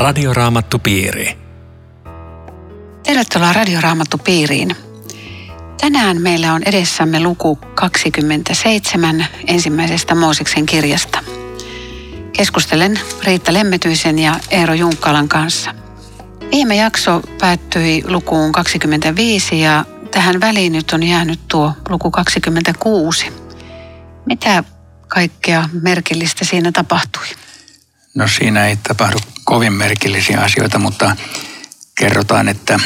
Radioraamattupiiri. 0.00 1.38
Tervetuloa 3.02 3.52
Radioraamattupiiriin. 3.52 4.76
Tänään 5.80 6.22
meillä 6.22 6.52
on 6.54 6.62
edessämme 6.66 7.20
luku 7.20 7.58
27 7.74 9.26
ensimmäisestä 9.46 10.14
Mooseksen 10.14 10.66
kirjasta. 10.66 11.18
Keskustelen 12.32 13.00
Riitta 13.24 13.52
Lemmetyisen 13.52 14.18
ja 14.18 14.34
Eero 14.50 14.74
Junkkalan 14.74 15.28
kanssa. 15.28 15.74
Viime 16.50 16.76
jakso 16.76 17.20
päättyi 17.40 18.02
lukuun 18.06 18.52
25 18.52 19.60
ja 19.60 19.84
tähän 20.10 20.40
väliin 20.40 20.72
nyt 20.72 20.92
on 20.92 21.02
jäänyt 21.02 21.40
tuo 21.48 21.72
luku 21.88 22.10
26. 22.10 23.26
Mitä 24.26 24.64
kaikkea 25.08 25.68
merkillistä 25.82 26.44
siinä 26.44 26.72
tapahtui? 26.72 27.39
No 28.14 28.28
siinä 28.28 28.66
ei 28.66 28.76
tapahdu 28.76 29.18
kovin 29.44 29.72
merkillisiä 29.72 30.40
asioita, 30.40 30.78
mutta 30.78 31.16
kerrotaan, 31.98 32.48
että 32.48 32.80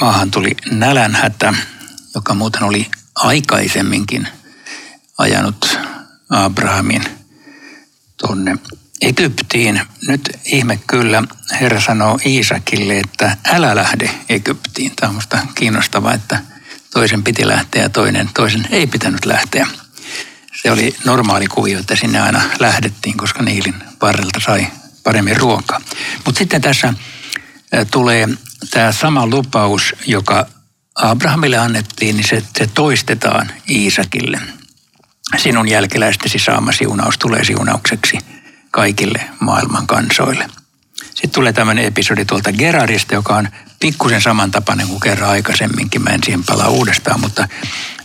maahan 0.00 0.30
tuli 0.30 0.56
nälänhätä, 0.70 1.54
joka 2.14 2.34
muuten 2.34 2.62
oli 2.62 2.90
aikaisemminkin 3.14 4.28
ajanut 5.18 5.78
Abrahamin 6.30 7.04
tuonne 8.16 8.58
Egyptiin. 9.00 9.80
Nyt 10.08 10.30
ihme 10.44 10.78
kyllä, 10.86 11.22
Herra 11.60 11.80
sanoo 11.80 12.18
Iisakille, 12.26 12.98
että 12.98 13.36
älä 13.44 13.76
lähde 13.76 14.10
Egyptiin. 14.28 14.92
Tämä 14.96 15.08
on 15.08 15.14
minusta 15.14 15.38
kiinnostavaa, 15.54 16.14
että 16.14 16.40
toisen 16.90 17.22
piti 17.22 17.48
lähteä 17.48 17.82
ja 17.82 17.88
toinen, 17.88 18.30
toisen 18.34 18.68
ei 18.70 18.86
pitänyt 18.86 19.24
lähteä. 19.24 19.66
Se 20.62 20.72
oli 20.72 20.96
normaali 21.04 21.46
kuvio, 21.46 21.78
että 21.78 21.96
sinne 21.96 22.20
aina 22.20 22.42
lähdettiin, 22.58 23.16
koska 23.16 23.42
Niilin 23.42 23.74
varrelta 24.02 24.40
sai 24.40 24.66
paremmin 25.04 25.36
ruokaa. 25.36 25.80
Mutta 26.24 26.38
sitten 26.38 26.60
tässä 26.60 26.94
tulee 27.90 28.28
tämä 28.70 28.92
sama 28.92 29.26
lupaus, 29.26 29.94
joka 30.06 30.46
Abrahamille 30.94 31.58
annettiin, 31.58 32.16
niin 32.16 32.28
se, 32.28 32.42
se 32.58 32.66
toistetaan 32.74 33.50
Iisakille. 33.70 34.40
Sinun 35.36 35.68
jälkeläistesi 35.68 36.38
saama 36.38 36.72
siunaus 36.72 37.18
tulee 37.18 37.44
siunaukseksi 37.44 38.18
kaikille 38.70 39.30
maailman 39.40 39.86
kansoille. 39.86 40.50
Sitten 41.04 41.30
tulee 41.30 41.52
tämmöinen 41.52 41.84
episodi 41.84 42.24
tuolta 42.24 42.52
Gerarista, 42.52 43.14
joka 43.14 43.36
on 43.36 43.48
pikkusen 43.80 44.22
samantapainen 44.22 44.88
kuin 44.88 45.00
kerran 45.00 45.30
aikaisemminkin. 45.30 46.02
Mä 46.02 46.10
en 46.10 46.20
siihen 46.24 46.44
palaa 46.44 46.68
uudestaan, 46.68 47.20
mutta 47.20 47.48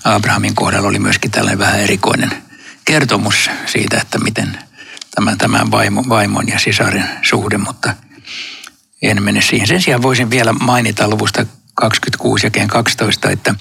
Abrahamin 0.04 0.56
kohdalla 0.56 0.88
oli 0.88 1.00
myöskin 1.00 1.32
tällainen 1.32 1.60
vähän 1.60 1.80
erikoinen 1.80 2.47
kertomus 2.88 3.50
siitä, 3.66 3.98
että 4.02 4.20
miten 4.20 4.60
tämän, 5.16 5.38
tämän 5.38 5.72
vaimon, 5.72 6.10
vaimon 6.10 6.48
ja 6.48 6.60
sisaren 6.60 7.10
suhde, 7.22 7.58
mutta 7.58 7.94
en 9.02 9.24
mene 9.24 9.42
siihen. 9.42 9.68
Sen 9.68 9.82
sijaan 9.82 10.02
voisin 10.02 10.30
vielä 10.30 10.54
mainita 10.54 11.08
luvusta 11.08 11.46
26 11.76 12.48
ja 12.56 12.68
12, 12.68 13.30
että 13.30 13.56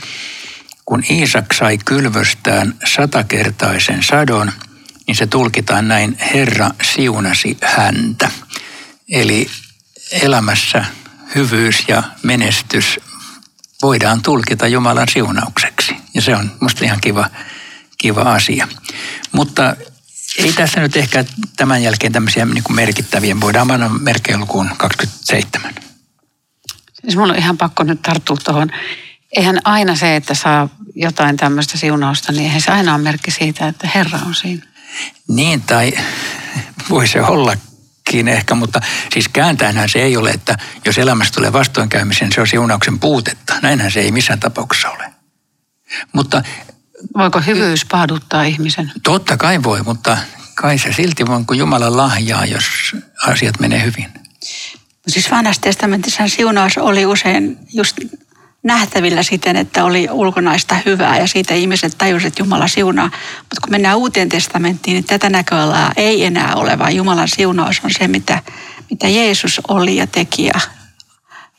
kun 0.84 1.02
Iisak 1.10 1.52
sai 1.52 1.78
kylvöstään 1.84 2.74
satakertaisen 2.84 4.02
sadon, 4.02 4.52
niin 5.06 5.16
se 5.16 5.26
tulkitaan 5.26 5.88
näin, 5.88 6.18
Herra 6.34 6.70
siunasi 6.82 7.56
häntä. 7.62 8.30
Eli 9.08 9.50
elämässä 10.22 10.84
hyvyys 11.34 11.84
ja 11.88 12.02
menestys 12.22 13.00
voidaan 13.82 14.22
tulkita 14.22 14.68
Jumalan 14.68 15.08
siunaukseksi. 15.08 15.96
Ja 16.14 16.22
se 16.22 16.36
on 16.36 16.50
musta 16.60 16.84
ihan 16.84 17.00
kiva, 17.00 17.30
kiva 17.98 18.22
asia. 18.22 18.68
Mutta 19.32 19.76
ei 20.38 20.52
tässä 20.52 20.80
nyt 20.80 20.96
ehkä 20.96 21.24
tämän 21.56 21.82
jälkeen 21.82 22.12
tämmöisiä 22.12 22.44
niin 22.44 22.64
kuin 22.64 22.76
merkittäviä. 22.76 23.40
Voidaan 23.40 23.66
mennä 23.66 23.88
merkeä 23.88 24.38
lukuun 24.38 24.70
27. 24.76 25.74
Siis 27.00 27.16
mulla 27.16 27.32
on 27.32 27.38
ihan 27.38 27.58
pakko 27.58 27.82
nyt 27.82 28.02
tarttua 28.02 28.36
tuohon. 28.36 28.70
Eihän 29.36 29.58
aina 29.64 29.96
se, 29.96 30.16
että 30.16 30.34
saa 30.34 30.68
jotain 30.94 31.36
tämmöistä 31.36 31.78
siunausta, 31.78 32.32
niin 32.32 32.42
eihän 32.42 32.60
se 32.60 32.72
aina 32.72 32.94
ole 32.94 33.02
merkki 33.02 33.30
siitä, 33.30 33.68
että 33.68 33.90
Herra 33.94 34.18
on 34.26 34.34
siinä. 34.34 34.66
Niin, 35.28 35.62
tai 35.62 35.92
voi 36.90 37.08
se 37.08 37.22
ollakin 37.22 38.28
ehkä, 38.28 38.54
mutta 38.54 38.80
siis 39.12 39.28
kääntäänhän 39.28 39.88
se 39.88 39.98
ei 40.02 40.16
ole, 40.16 40.30
että 40.30 40.58
jos 40.84 40.98
elämässä 40.98 41.34
tulee 41.34 41.52
vastoinkäymisen, 41.52 42.32
se 42.32 42.40
on 42.40 42.46
siunauksen 42.46 42.98
puutetta. 42.98 43.54
Näinhän 43.62 43.90
se 43.90 44.00
ei 44.00 44.12
missään 44.12 44.40
tapauksessa 44.40 44.90
ole. 44.90 45.12
Mutta 46.12 46.42
Voiko 47.18 47.40
hyvyys 47.40 47.84
pahduttaa 47.84 48.42
ihmisen? 48.42 48.92
Totta 49.02 49.36
kai 49.36 49.62
voi, 49.62 49.82
mutta 49.82 50.18
kai 50.54 50.78
se 50.78 50.92
silti 50.92 51.22
on 51.28 51.46
kuin 51.46 51.58
Jumalan 51.58 51.96
lahjaa, 51.96 52.44
jos 52.44 52.64
asiat 53.26 53.60
menee 53.60 53.84
hyvin. 53.84 54.08
Siis 55.08 55.30
vanhassa 55.30 55.62
testamentissa 55.62 56.28
siunaus 56.28 56.78
oli 56.78 57.06
usein 57.06 57.58
just 57.72 57.96
nähtävillä 58.62 59.22
siten, 59.22 59.56
että 59.56 59.84
oli 59.84 60.08
ulkonaista 60.10 60.76
hyvää 60.86 61.18
ja 61.18 61.26
siitä 61.26 61.54
ihmiset 61.54 61.98
tajusivat, 61.98 62.32
että 62.32 62.42
Jumala 62.42 62.68
siunaa. 62.68 63.10
Mutta 63.38 63.60
kun 63.62 63.70
mennään 63.70 63.96
uuteen 63.96 64.28
testamenttiin, 64.28 64.94
niin 64.94 65.04
tätä 65.04 65.30
näköalaa 65.30 65.92
ei 65.96 66.24
enää 66.24 66.54
ole, 66.54 66.78
vaan 66.78 66.96
Jumalan 66.96 67.28
siunaus 67.28 67.80
on 67.84 67.90
se, 67.98 68.08
mitä, 68.08 68.42
mitä 68.90 69.08
Jeesus 69.08 69.60
oli 69.68 69.96
ja 69.96 70.06
teki 70.06 70.44
ja, 70.44 70.60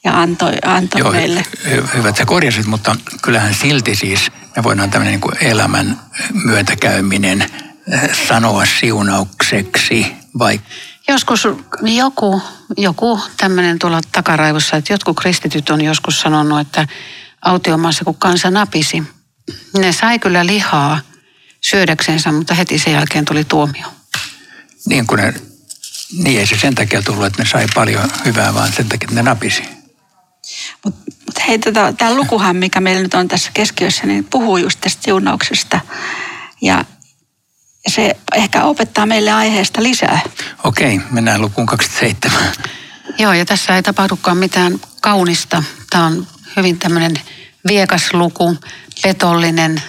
ja 0.08 0.22
antoi, 0.22 0.54
antoi 0.66 1.02
Joo, 1.02 1.12
meille. 1.12 1.44
Hy- 1.66 1.96
hyvä, 1.98 2.10
että 2.10 2.20
sä 2.20 2.26
korjasit, 2.26 2.66
mutta 2.66 2.96
kyllähän 3.22 3.54
silti 3.54 3.96
siis 3.96 4.32
me 4.56 4.64
voidaan 4.64 4.90
tämmöinen 4.90 5.20
niin 5.20 5.52
elämän 5.52 6.00
myötäkäyminen 6.34 7.42
eh, 7.42 8.28
sanoa 8.28 8.66
siunaukseksi, 8.80 10.06
vai 10.40 10.62
Joskus 11.10 11.48
joku, 11.82 12.42
joku 12.78 13.22
tämmöinen 13.38 13.80
tuolla 13.80 14.02
takaraivossa, 14.12 14.78
että 14.78 14.94
jotkut 14.94 15.18
kristityt 15.22 15.70
on 15.70 15.82
joskus 15.82 16.22
sanonut, 16.22 16.60
että 16.60 16.88
autiomaassa 17.42 18.06
kun 18.06 18.16
kansa 18.16 18.52
napisi, 18.52 19.04
ne 19.78 19.92
sai 19.92 20.20
kyllä 20.20 20.46
lihaa 20.46 21.00
syödäksensä, 21.62 22.32
mutta 22.32 22.54
heti 22.54 22.80
sen 22.80 22.94
jälkeen 22.94 23.26
tuli 23.26 23.44
tuomio. 23.44 23.88
niin 24.86 25.08
kuin 25.08 25.22
ne, 25.22 25.34
niin 26.18 26.40
ei 26.40 26.48
se 26.48 26.58
sen 26.58 26.76
takia 26.76 27.02
tullut, 27.02 27.26
että 27.26 27.44
ne 27.44 27.50
sai 27.50 27.66
paljon 27.76 28.10
hyvää, 28.26 28.54
vaan 28.54 28.74
sen 28.74 28.90
takia, 28.90 29.06
että 29.06 29.16
ne 29.16 29.30
napisi. 29.30 29.77
Mutta 30.86 31.02
mut 31.26 31.48
hei, 31.48 31.60
tota, 31.60 31.94
tämä 31.94 32.14
lukuhan, 32.14 32.56
mikä 32.56 32.80
meillä 32.80 33.04
nyt 33.04 33.14
on 33.14 33.28
tässä 33.28 33.52
keskiössä, 33.54 34.08
niin 34.08 34.24
puhuu 34.24 34.58
just 34.58 34.82
tästä 34.82 35.04
siunauksesta. 35.04 35.80
Ja, 36.62 36.86
se 37.88 38.16
ehkä 38.36 38.64
opettaa 38.64 39.06
meille 39.06 39.32
aiheesta 39.32 39.84
lisää. 39.84 40.20
Okei, 40.64 41.02
mennään 41.12 41.42
lukuun 41.42 41.68
27. 41.68 42.54
Joo, 43.20 43.34
ja 43.34 43.46
tässä 43.46 43.76
ei 43.76 43.84
tapahdukaan 43.84 44.38
mitään 44.38 44.80
kaunista. 45.02 45.64
Tämä 45.90 46.06
on 46.06 46.28
hyvin 46.58 46.80
tämmöinen 46.80 47.14
viekas 47.68 48.14
luku, 48.14 48.58
petollinen. 49.04 49.82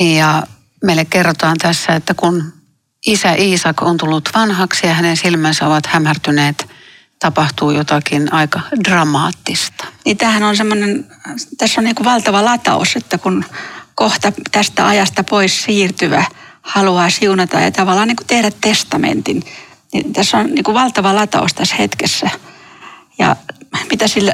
Ja 0.00 0.42
meille 0.84 1.04
kerrotaan 1.04 1.56
tässä, 1.58 1.94
että 1.94 2.14
kun 2.14 2.52
isä 3.06 3.34
Iisak 3.34 3.82
on 3.82 3.96
tullut 3.96 4.28
vanhaksi 4.34 4.86
ja 4.86 4.94
hänen 4.94 5.16
silmänsä 5.16 5.66
ovat 5.66 5.86
hämärtyneet, 5.86 6.68
tapahtuu 7.22 7.70
jotakin 7.70 8.32
aika 8.32 8.60
dramaattista. 8.84 9.84
Niin 10.04 10.16
tämähän 10.16 10.42
on 10.42 10.56
semmoinen, 10.56 11.06
tässä 11.58 11.80
on 11.80 11.84
niin 11.84 11.94
kuin 11.94 12.04
valtava 12.04 12.44
lataus, 12.44 12.96
että 12.96 13.18
kun 13.18 13.44
kohta 13.94 14.32
tästä 14.52 14.86
ajasta 14.86 15.24
pois 15.24 15.62
siirtyvä 15.62 16.24
haluaa 16.62 17.10
siunata 17.10 17.60
ja 17.60 17.70
tavallaan 17.70 18.08
niin 18.08 18.16
kuin 18.16 18.26
tehdä 18.26 18.50
testamentin, 18.60 19.42
niin 19.92 20.12
tässä 20.12 20.38
on 20.38 20.46
niin 20.46 20.64
kuin 20.64 20.74
valtava 20.74 21.14
lataus 21.14 21.54
tässä 21.54 21.76
hetkessä. 21.76 22.30
Ja 23.18 23.36
mitä 23.90 24.08
sillä 24.08 24.32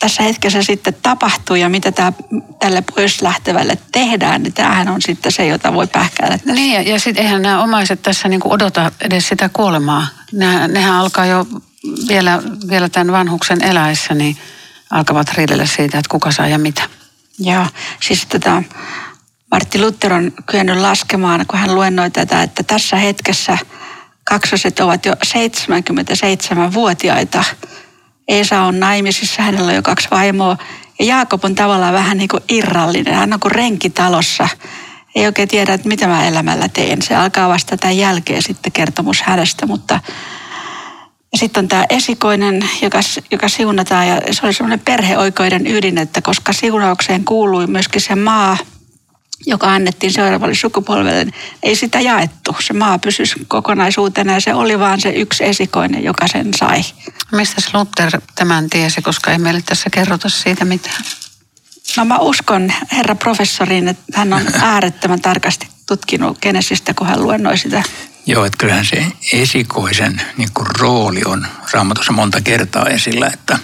tässä 0.00 0.22
hetkessä 0.22 0.62
sitten 0.62 0.94
tapahtuu 1.02 1.56
ja 1.56 1.68
mitä 1.68 1.92
tämä, 1.92 2.12
tälle 2.58 2.82
pois 2.94 3.22
lähtevälle 3.22 3.78
tehdään, 3.92 4.42
niin 4.42 4.52
tämähän 4.52 4.88
on 4.88 5.02
sitten 5.02 5.32
se, 5.32 5.46
jota 5.46 5.74
voi 5.74 5.86
pähkäillä. 5.86 6.38
Niin, 6.44 6.74
ja, 6.74 6.82
ja 6.82 7.00
sitten 7.00 7.24
eihän 7.24 7.42
nämä 7.42 7.62
omaiset 7.62 8.02
tässä 8.02 8.28
niinku 8.28 8.52
odota 8.52 8.92
edes 9.00 9.28
sitä 9.28 9.48
kuolemaa. 9.48 10.06
Nämä, 10.32 10.68
nehän 10.68 10.94
alkaa 10.94 11.26
jo 11.26 11.46
vielä, 12.08 12.42
vielä 12.68 12.88
tämän 12.88 13.12
vanhuksen 13.12 13.64
eläessä, 13.64 14.14
niin 14.14 14.36
alkavat 14.90 15.34
riidellä 15.34 15.66
siitä, 15.66 15.98
että 15.98 16.10
kuka 16.10 16.30
saa 16.30 16.48
ja 16.48 16.58
mitä. 16.58 16.82
Joo, 17.38 17.66
siis 18.00 18.26
tota, 18.26 18.62
Martti 19.50 19.80
Luther 19.80 20.12
on 20.12 20.32
kyennyt 20.46 20.76
laskemaan, 20.76 21.46
kun 21.46 21.58
hän 21.58 21.74
luennoi 21.74 22.10
tätä, 22.10 22.42
että 22.42 22.62
tässä 22.62 22.96
hetkessä 22.96 23.58
kaksoset 24.24 24.80
ovat 24.80 25.06
jo 25.06 25.12
77-vuotiaita. 25.12 27.44
Eesa 28.28 28.62
on 28.62 28.80
naimisissa, 28.80 29.42
hänellä 29.42 29.68
on 29.68 29.74
jo 29.74 29.82
kaksi 29.82 30.08
vaimoa. 30.10 30.56
Ja 30.98 31.04
Jaakob 31.04 31.44
on 31.44 31.54
tavallaan 31.54 31.94
vähän 31.94 32.18
niin 32.18 32.28
kuin 32.28 32.42
irrallinen. 32.48 33.14
Hän 33.14 33.32
on 33.32 33.40
kuin 33.40 33.52
renki 33.52 33.90
talossa. 33.90 34.48
Ei 35.14 35.26
oikein 35.26 35.48
tiedä, 35.48 35.74
että 35.74 35.88
mitä 35.88 36.06
mä 36.06 36.26
elämällä 36.26 36.68
teen. 36.68 37.02
Se 37.02 37.16
alkaa 37.16 37.48
vasta 37.48 37.76
tämän 37.76 37.96
jälkeen 37.96 38.42
sitten 38.42 38.72
kertomus 38.72 39.22
hänestä, 39.22 39.66
mutta 39.66 40.00
ja 41.32 41.38
sitten 41.38 41.64
on 41.64 41.68
tämä 41.68 41.84
esikoinen, 41.90 42.68
joka, 42.82 43.00
joka 43.30 43.48
siunataan 43.48 44.08
ja 44.08 44.20
se 44.30 44.40
oli 44.46 44.52
semmoinen 44.52 44.80
perheoikeuden 44.80 45.66
ydin, 45.66 45.98
että 45.98 46.22
koska 46.22 46.52
siunaukseen 46.52 47.24
kuului 47.24 47.66
myöskin 47.66 48.00
se 48.00 48.14
maa, 48.14 48.56
joka 49.46 49.72
annettiin 49.72 50.12
seuraavalle 50.12 50.54
sukupolvelle, 50.54 51.26
ei 51.62 51.76
sitä 51.76 52.00
jaettu. 52.00 52.56
Se 52.60 52.72
maa 52.72 52.98
pysyisi 52.98 53.34
kokonaisuutena 53.48 54.32
ja 54.32 54.40
se 54.40 54.54
oli 54.54 54.78
vaan 54.78 55.00
se 55.00 55.10
yksi 55.10 55.44
esikoinen, 55.44 56.04
joka 56.04 56.28
sen 56.28 56.54
sai. 56.54 56.80
Mistä 57.32 57.62
Luther 57.74 58.20
tämän 58.34 58.70
tiesi, 58.70 59.02
koska 59.02 59.30
ei 59.30 59.38
meille 59.38 59.62
tässä 59.66 59.90
kerrota 59.90 60.28
siitä 60.28 60.64
mitään? 60.64 61.04
No 61.96 62.04
mä 62.04 62.18
uskon 62.18 62.72
herra 62.92 63.14
professoriin, 63.14 63.88
että 63.88 64.02
hän 64.14 64.32
on 64.32 64.42
äärettömän 64.60 65.20
tarkasti 65.20 65.68
tutkinut 65.86 66.38
Genesistä, 66.38 66.94
kun 66.94 67.06
hän 67.06 67.22
luennoi 67.22 67.58
sitä. 67.58 67.82
Joo, 68.26 68.44
että 68.44 68.58
kyllähän 68.58 68.84
se 68.84 69.06
esikoisen 69.32 70.22
niin 70.36 70.48
kuin, 70.54 70.66
rooli 70.78 71.22
on 71.24 71.46
raamatussa 71.72 72.12
monta 72.12 72.40
kertaa 72.40 72.86
esillä, 72.86 73.26
että, 73.26 73.58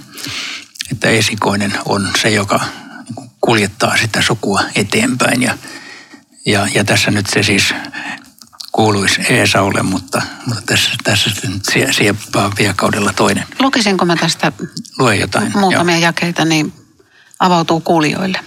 että 0.93 1.09
esikoinen 1.09 1.73
on 1.85 2.09
se, 2.23 2.31
joka 2.31 2.61
niin 3.05 3.15
kuin, 3.15 3.31
kuljettaa 3.41 3.97
sitä 3.97 4.23
sukua 4.23 4.61
eteenpäin. 4.75 5.43
Ja, 5.43 5.59
ja, 6.47 6.69
ja 6.75 6.85
tässä 6.85 7.11
nyt 7.11 7.27
se 7.27 7.43
siis 7.43 7.75
kuuluisi 8.73 9.21
Eesaulle, 9.29 9.83
mutta, 9.83 10.23
mutta 10.47 10.63
tässä, 10.67 10.91
tässä 11.05 11.31
nyt 11.49 11.63
sie, 11.73 11.93
sieppaa 11.93 12.53
viekaudella 12.59 13.13
toinen. 13.13 13.45
Lukisinko 13.59 14.05
mä 14.05 14.17
tästä 14.17 14.53
Lue 14.99 15.17
jotain. 15.17 15.53
muutamia 15.59 15.95
Joo. 15.95 16.03
jakeita, 16.03 16.45
niin 16.45 16.73
avautuu 17.39 17.81
kuulijoille. 17.81 18.41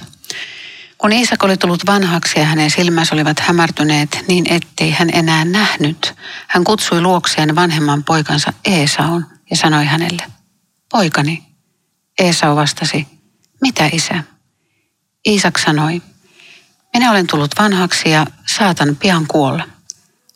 Kun 1.02 1.14
Iisak 1.14 1.44
oli 1.44 1.58
tullut 1.58 1.86
vanhaksi 1.86 2.40
ja 2.40 2.46
hänen 2.46 2.72
silmänsä 2.72 3.16
olivat 3.16 3.40
hämärtyneet 3.40 4.24
niin 4.28 4.54
ettei 4.54 4.92
hän 4.92 5.10
enää 5.14 5.46
nähnyt, 5.46 6.14
hän 6.48 6.64
kutsui 6.64 7.02
luokseen 7.02 7.56
vanhemman 7.56 8.04
poikansa 8.04 8.54
Eesaun 8.66 9.26
ja 9.50 9.58
sanoi 9.58 9.86
hänelle, 9.86 10.24
poikani. 10.92 11.44
Eesau 12.20 12.56
vastasi, 12.56 13.08
mitä 13.62 13.90
isä? 13.94 14.24
Iisak 15.28 15.58
sanoi, 15.58 16.02
minä 16.94 17.12
olen 17.12 17.28
tullut 17.28 17.52
vanhaksi 17.60 18.10
ja 18.10 18.28
saatan 18.58 18.96
pian 18.96 19.28
kuolla. 19.28 19.64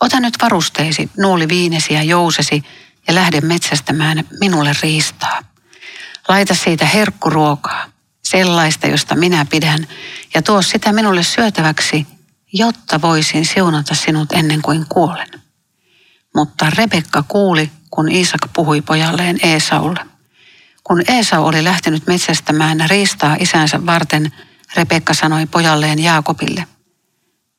Ota 0.01 0.19
nyt 0.19 0.33
varusteisi, 0.41 1.09
nuoli 1.17 1.49
viinesi 1.49 1.93
ja 1.93 2.03
jousesi 2.03 2.63
ja 3.07 3.15
lähde 3.15 3.41
metsästämään 3.41 4.23
minulle 4.39 4.71
riistaa. 4.83 5.41
Laita 6.27 6.55
siitä 6.55 6.85
herkkuruokaa 6.85 7.94
sellaista, 8.35 8.87
josta 8.87 9.15
minä 9.15 9.45
pidän, 9.49 9.87
ja 10.33 10.41
tuo 10.41 10.61
sitä 10.61 10.93
minulle 10.93 11.23
syötäväksi, 11.23 12.07
jotta 12.53 13.01
voisin 13.01 13.45
siunata 13.45 13.95
sinut 13.95 14.31
ennen 14.31 14.61
kuin 14.61 14.85
kuolen. 14.89 15.27
Mutta 16.35 16.69
Rebekka 16.69 17.23
kuuli, 17.27 17.71
kun 17.91 18.11
Iisak 18.11 18.41
puhui 18.53 18.81
pojalleen 18.81 19.37
Eesaulle. 19.43 19.99
Kun 20.83 21.01
Eesau 21.07 21.45
oli 21.45 21.63
lähtenyt 21.63 22.07
metsästämään 22.07 22.77
riistaa 22.89 23.35
isänsä 23.39 23.85
varten, 23.85 24.31
Rebekka 24.75 25.13
sanoi 25.13 25.45
pojalleen 25.45 25.99
Jaakobille, 25.99 26.67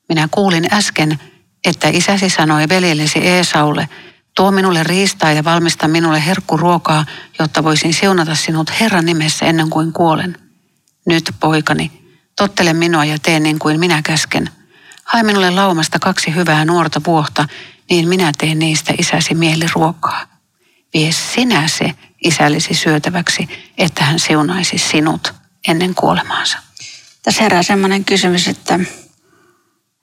minä 0.09 0.27
kuulin 0.31 0.73
äsken, 0.73 1.19
että 1.65 1.87
isäsi 1.87 2.29
sanoi 2.29 2.69
veljellesi 2.69 3.19
Eesaulle, 3.19 3.89
tuo 4.35 4.51
minulle 4.51 4.83
riistaa 4.83 5.31
ja 5.31 5.43
valmista 5.43 5.87
minulle 5.87 6.25
herkkuruokaa, 6.25 7.05
jotta 7.39 7.63
voisin 7.63 7.93
siunata 7.93 8.35
sinut 8.35 8.79
Herran 8.79 9.05
nimessä 9.05 9.45
ennen 9.45 9.69
kuin 9.69 9.93
kuolen. 9.93 10.46
Nyt, 11.07 11.31
poikani, 11.39 11.91
tottele 12.35 12.73
minua 12.73 13.05
ja 13.05 13.17
tee 13.19 13.39
niin 13.39 13.59
kuin 13.59 13.79
minä 13.79 14.01
käsken. 14.01 14.49
Hae 15.03 15.23
minulle 15.23 15.51
laumasta 15.51 15.99
kaksi 15.99 16.35
hyvää 16.35 16.65
nuorta 16.65 17.01
vuohta, 17.07 17.47
niin 17.89 18.07
minä 18.09 18.31
teen 18.37 18.59
niistä 18.59 18.93
isäsi 18.97 19.35
mieliruokaa. 19.35 20.25
Vie 20.93 21.11
sinä 21.11 21.67
se 21.67 21.93
isällisi 22.23 22.73
syötäväksi, 22.73 23.49
että 23.77 24.03
hän 24.03 24.19
siunaisi 24.19 24.77
sinut 24.77 25.33
ennen 25.67 25.95
kuolemaansa. 25.95 26.57
Tässä 27.23 27.43
herää 27.43 27.63
sellainen 27.63 28.05
kysymys, 28.05 28.47
että, 28.47 28.79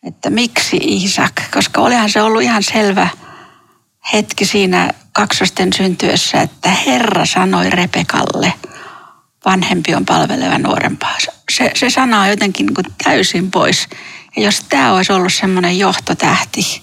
että 0.03 0.31
miksi 0.31 0.77
Isak? 0.83 1.43
Koska 1.55 1.81
olihan 1.81 2.11
se 2.11 2.23
ollut 2.23 2.43
ihan 2.43 2.63
selvä 2.63 3.09
hetki 4.13 4.45
siinä 4.45 4.91
kaksosten 5.13 5.73
syntyessä, 5.73 6.41
että 6.41 6.71
Herra 6.71 7.27
sanoi 7.27 7.71
Repekalle– 7.71 8.53
vanhempi 9.45 9.95
on 9.95 10.05
palveleva 10.05 10.59
nuorempaa. 10.59 11.17
Se, 11.51 11.71
se 11.75 11.91
sana 11.91 12.21
on 12.21 12.29
jotenkin 12.29 12.67
niin 12.67 12.75
kuin 12.75 12.87
täysin 13.05 13.51
pois. 13.51 13.89
Ja 14.37 14.43
jos 14.43 14.65
tämä 14.69 14.93
olisi 14.93 15.13
ollut 15.13 15.33
semmoinen 15.33 15.79
johtotähti, 15.79 16.83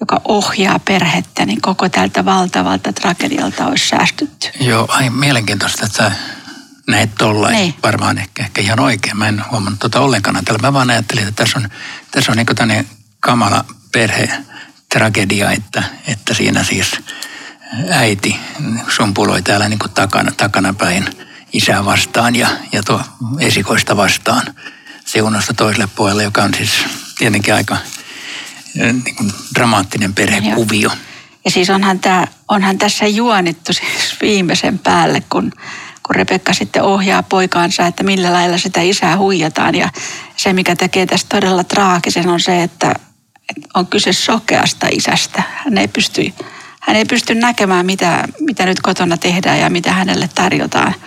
joka 0.00 0.20
ohjaa 0.24 0.78
perhettä, 0.78 1.46
niin 1.46 1.60
koko 1.60 1.88
tältä 1.88 2.24
valtavalta 2.24 2.92
tragedialta 2.92 3.66
olisi 3.66 3.88
säästytty. 3.88 4.48
Joo, 4.60 4.86
ai 4.88 5.10
mielenkiintoista, 5.10 5.86
että 5.86 6.12
näet 6.88 7.10
tollain. 7.18 7.54
Niin. 7.54 7.74
Varmaan 7.82 8.18
ehkä, 8.18 8.42
ehkä 8.42 8.60
ihan 8.60 8.80
oikein. 8.80 9.16
Mä 9.16 9.28
en 9.28 9.44
huomannut 9.50 9.80
tuota 9.80 10.00
ollenkaan. 10.00 10.44
Tällä 10.44 10.58
mä 10.62 10.72
vaan 10.72 10.90
ajattelin, 10.90 11.28
että 11.28 11.44
tässä 11.44 11.58
on, 11.58 11.68
tässä 12.10 12.32
on 12.32 12.36
niin 12.36 12.46
tämmöinen 12.46 12.86
kamala 13.20 13.64
perhe 13.92 14.30
tragedia, 14.92 15.50
että, 15.50 15.82
että 16.06 16.34
siinä 16.34 16.64
siis 16.64 16.90
äiti 17.90 18.36
sumpuloi 18.88 19.42
täällä 19.42 19.68
niin 19.68 19.78
takana, 19.94 20.32
takana 20.32 20.74
päin 20.74 21.08
isää 21.52 21.84
vastaan 21.84 22.36
ja, 22.36 22.48
ja 22.72 22.82
tuo 22.82 23.00
esikoista 23.40 23.96
vastaan 23.96 24.54
siunasta 25.04 25.54
toiselle 25.54 25.88
puolelle, 25.96 26.22
joka 26.22 26.42
on 26.42 26.54
siis 26.54 26.70
tietenkin 27.18 27.54
aika 27.54 27.76
niin 28.74 29.16
kuin 29.16 29.32
dramaattinen 29.54 30.14
perhekuvio. 30.14 30.90
Ja 31.44 31.50
siis 31.50 31.70
onhan, 31.70 31.98
tämä, 31.98 32.26
onhan 32.48 32.78
tässä 32.78 33.06
juonittu 33.06 33.72
siis 33.72 34.16
viimeisen 34.22 34.78
päälle, 34.78 35.22
kun, 35.28 35.52
kun 36.02 36.14
Rebekka 36.14 36.52
sitten 36.52 36.82
ohjaa 36.82 37.22
poikaansa, 37.22 37.86
että 37.86 38.02
millä 38.02 38.32
lailla 38.32 38.58
sitä 38.58 38.80
isää 38.80 39.18
huijataan. 39.18 39.74
Ja 39.74 39.88
se, 40.36 40.52
mikä 40.52 40.76
tekee 40.76 41.06
tästä 41.06 41.36
todella 41.36 41.64
traagisen, 41.64 42.28
on 42.28 42.40
se, 42.40 42.62
että 42.62 42.94
on 43.74 43.86
kyse 43.86 44.12
sokeasta 44.12 44.86
isästä. 44.92 45.42
Hän 45.64 45.78
ei 45.78 45.88
pysty, 45.88 46.32
hän 46.80 46.96
ei 46.96 47.04
pysty 47.04 47.34
näkemään, 47.34 47.86
mitä, 47.86 48.28
mitä 48.40 48.66
nyt 48.66 48.80
kotona 48.80 49.16
tehdään 49.16 49.60
ja 49.60 49.70
mitä 49.70 49.92
hänelle 49.92 50.28
tarjotaan– 50.34 50.94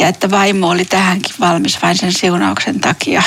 ja 0.00 0.08
että 0.08 0.30
vaimo 0.30 0.68
oli 0.68 0.84
tähänkin 0.84 1.34
valmis 1.40 1.82
vain 1.82 1.96
sen 1.96 2.12
siunauksen 2.12 2.80
takia. 2.80 3.22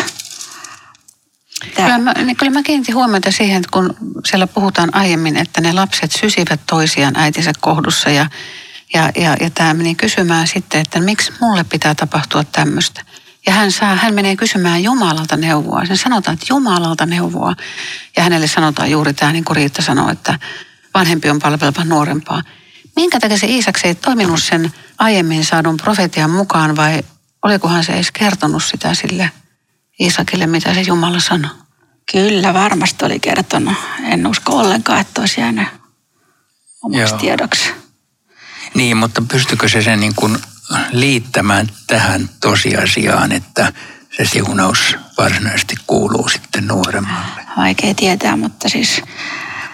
Tämä. 1.76 1.88
Kyllä, 1.88 1.98
mä, 1.98 2.14
niin 2.14 2.36
kyllä 2.36 2.52
mä 2.52 2.64
kiinnitin 2.64 2.96
huomiota 2.96 3.32
siihen, 3.32 3.58
että 3.58 3.70
kun 3.72 3.96
siellä 4.26 4.48
puhutaan 4.48 4.96
aiemmin, 4.96 5.38
että 5.38 5.62
ne 5.62 5.74
lapset 5.74 6.12
sysivät 6.12 6.60
toisiaan 6.70 7.18
äitinsä 7.18 7.52
kohdussa 7.60 8.10
ja, 8.10 8.26
ja, 8.94 9.12
ja, 9.16 9.38
ja 9.40 9.50
tämä 9.50 9.74
meni 9.74 9.96
kysymään 9.96 10.48
sitten, 10.48 10.82
että 10.82 11.00
miksi 11.00 11.34
mulle 11.42 11.64
pitää 11.64 11.96
tapahtua 11.96 12.44
tämmöistä. 12.44 13.02
Ja 13.46 13.54
hän, 13.54 13.72
saa, 13.72 13.96
hän 13.96 14.14
menee 14.14 14.36
kysymään 14.36 14.84
Jumalalta 14.84 15.38
neuvoa. 15.38 15.86
Sen 15.86 15.98
sanotaan, 15.98 16.34
että 16.34 16.46
Jumalalta 16.50 17.06
neuvoa. 17.06 17.56
Ja 18.18 18.24
hänelle 18.24 18.48
sanotaan 18.48 18.92
juuri 18.92 19.14
tämä, 19.14 19.32
niin 19.34 19.46
kuin 19.46 19.56
Riitta 19.56 19.82
sanoi, 19.82 20.12
että 20.12 20.40
vanhempi 20.94 21.30
on 21.30 21.40
palveleva 21.40 21.84
nuorempaa. 21.84 22.42
Minkä 22.96 23.20
takia 23.20 23.38
se 23.38 23.48
Iisaksi 23.48 23.88
ei 23.88 23.96
toiminut 23.96 24.44
sen 24.44 24.74
aiemmin 25.00 25.46
saadun 25.46 25.78
profetian 25.78 26.32
mukaan 26.32 26.76
vai 26.76 27.04
olikohan 27.42 27.84
se 27.84 27.94
edes 27.94 28.12
kertonut 28.12 28.64
sitä 28.64 28.94
sille 28.94 29.32
Iisakille, 30.00 30.48
mitä 30.48 30.74
se 30.74 30.82
Jumala 30.82 31.20
sanoi? 31.20 31.52
Kyllä, 32.12 32.54
varmasti 32.54 33.06
oli 33.06 33.20
kertonut. 33.20 33.74
En 34.04 34.28
usko 34.28 34.58
ollenkaan, 34.58 35.02
että 35.02 35.22
olisi 35.22 35.42
jäänyt 35.42 35.68
omaksi 36.84 37.14
Joo. 37.14 37.20
tiedoksi. 37.20 37.72
Niin, 38.74 38.98
mutta 38.98 39.24
pystykö 39.32 39.70
se 39.70 39.82
sen 39.82 40.00
niin 40.00 40.16
kuin 40.16 40.38
liittämään 40.92 41.68
tähän 41.88 42.30
tosiasiaan, 42.42 43.32
että 43.32 43.74
se 44.18 44.26
siunaus 44.26 44.96
varsinaisesti 45.18 45.76
kuuluu 45.88 46.30
sitten 46.30 46.68
nuoremmalle? 46.68 47.42
Vaikea 47.58 47.94
tietää, 47.94 48.38
mutta 48.38 48.70
siis 48.70 49.02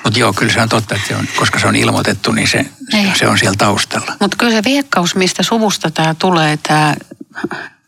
mutta 0.10 0.20
joo, 0.20 0.34
kyllä 0.34 0.54
se 0.54 0.62
on 0.62 0.70
totta, 0.70 0.96
että 0.96 1.08
se 1.08 1.16
on, 1.16 1.28
koska 1.36 1.60
se 1.60 1.68
on 1.68 1.76
ilmoitettu, 1.76 2.32
niin 2.32 2.48
se, 2.48 2.66
niin. 2.94 3.14
se 3.16 3.28
on 3.28 3.38
siellä 3.38 3.56
taustalla. 3.58 4.16
Mutta 4.20 4.38
kyllä 4.38 4.52
se 4.52 4.62
viekkaus, 4.64 5.16
mistä 5.16 5.44
suvusta 5.44 5.92
tämä 5.92 6.16
tulee, 6.20 6.58
tämä 6.58 6.96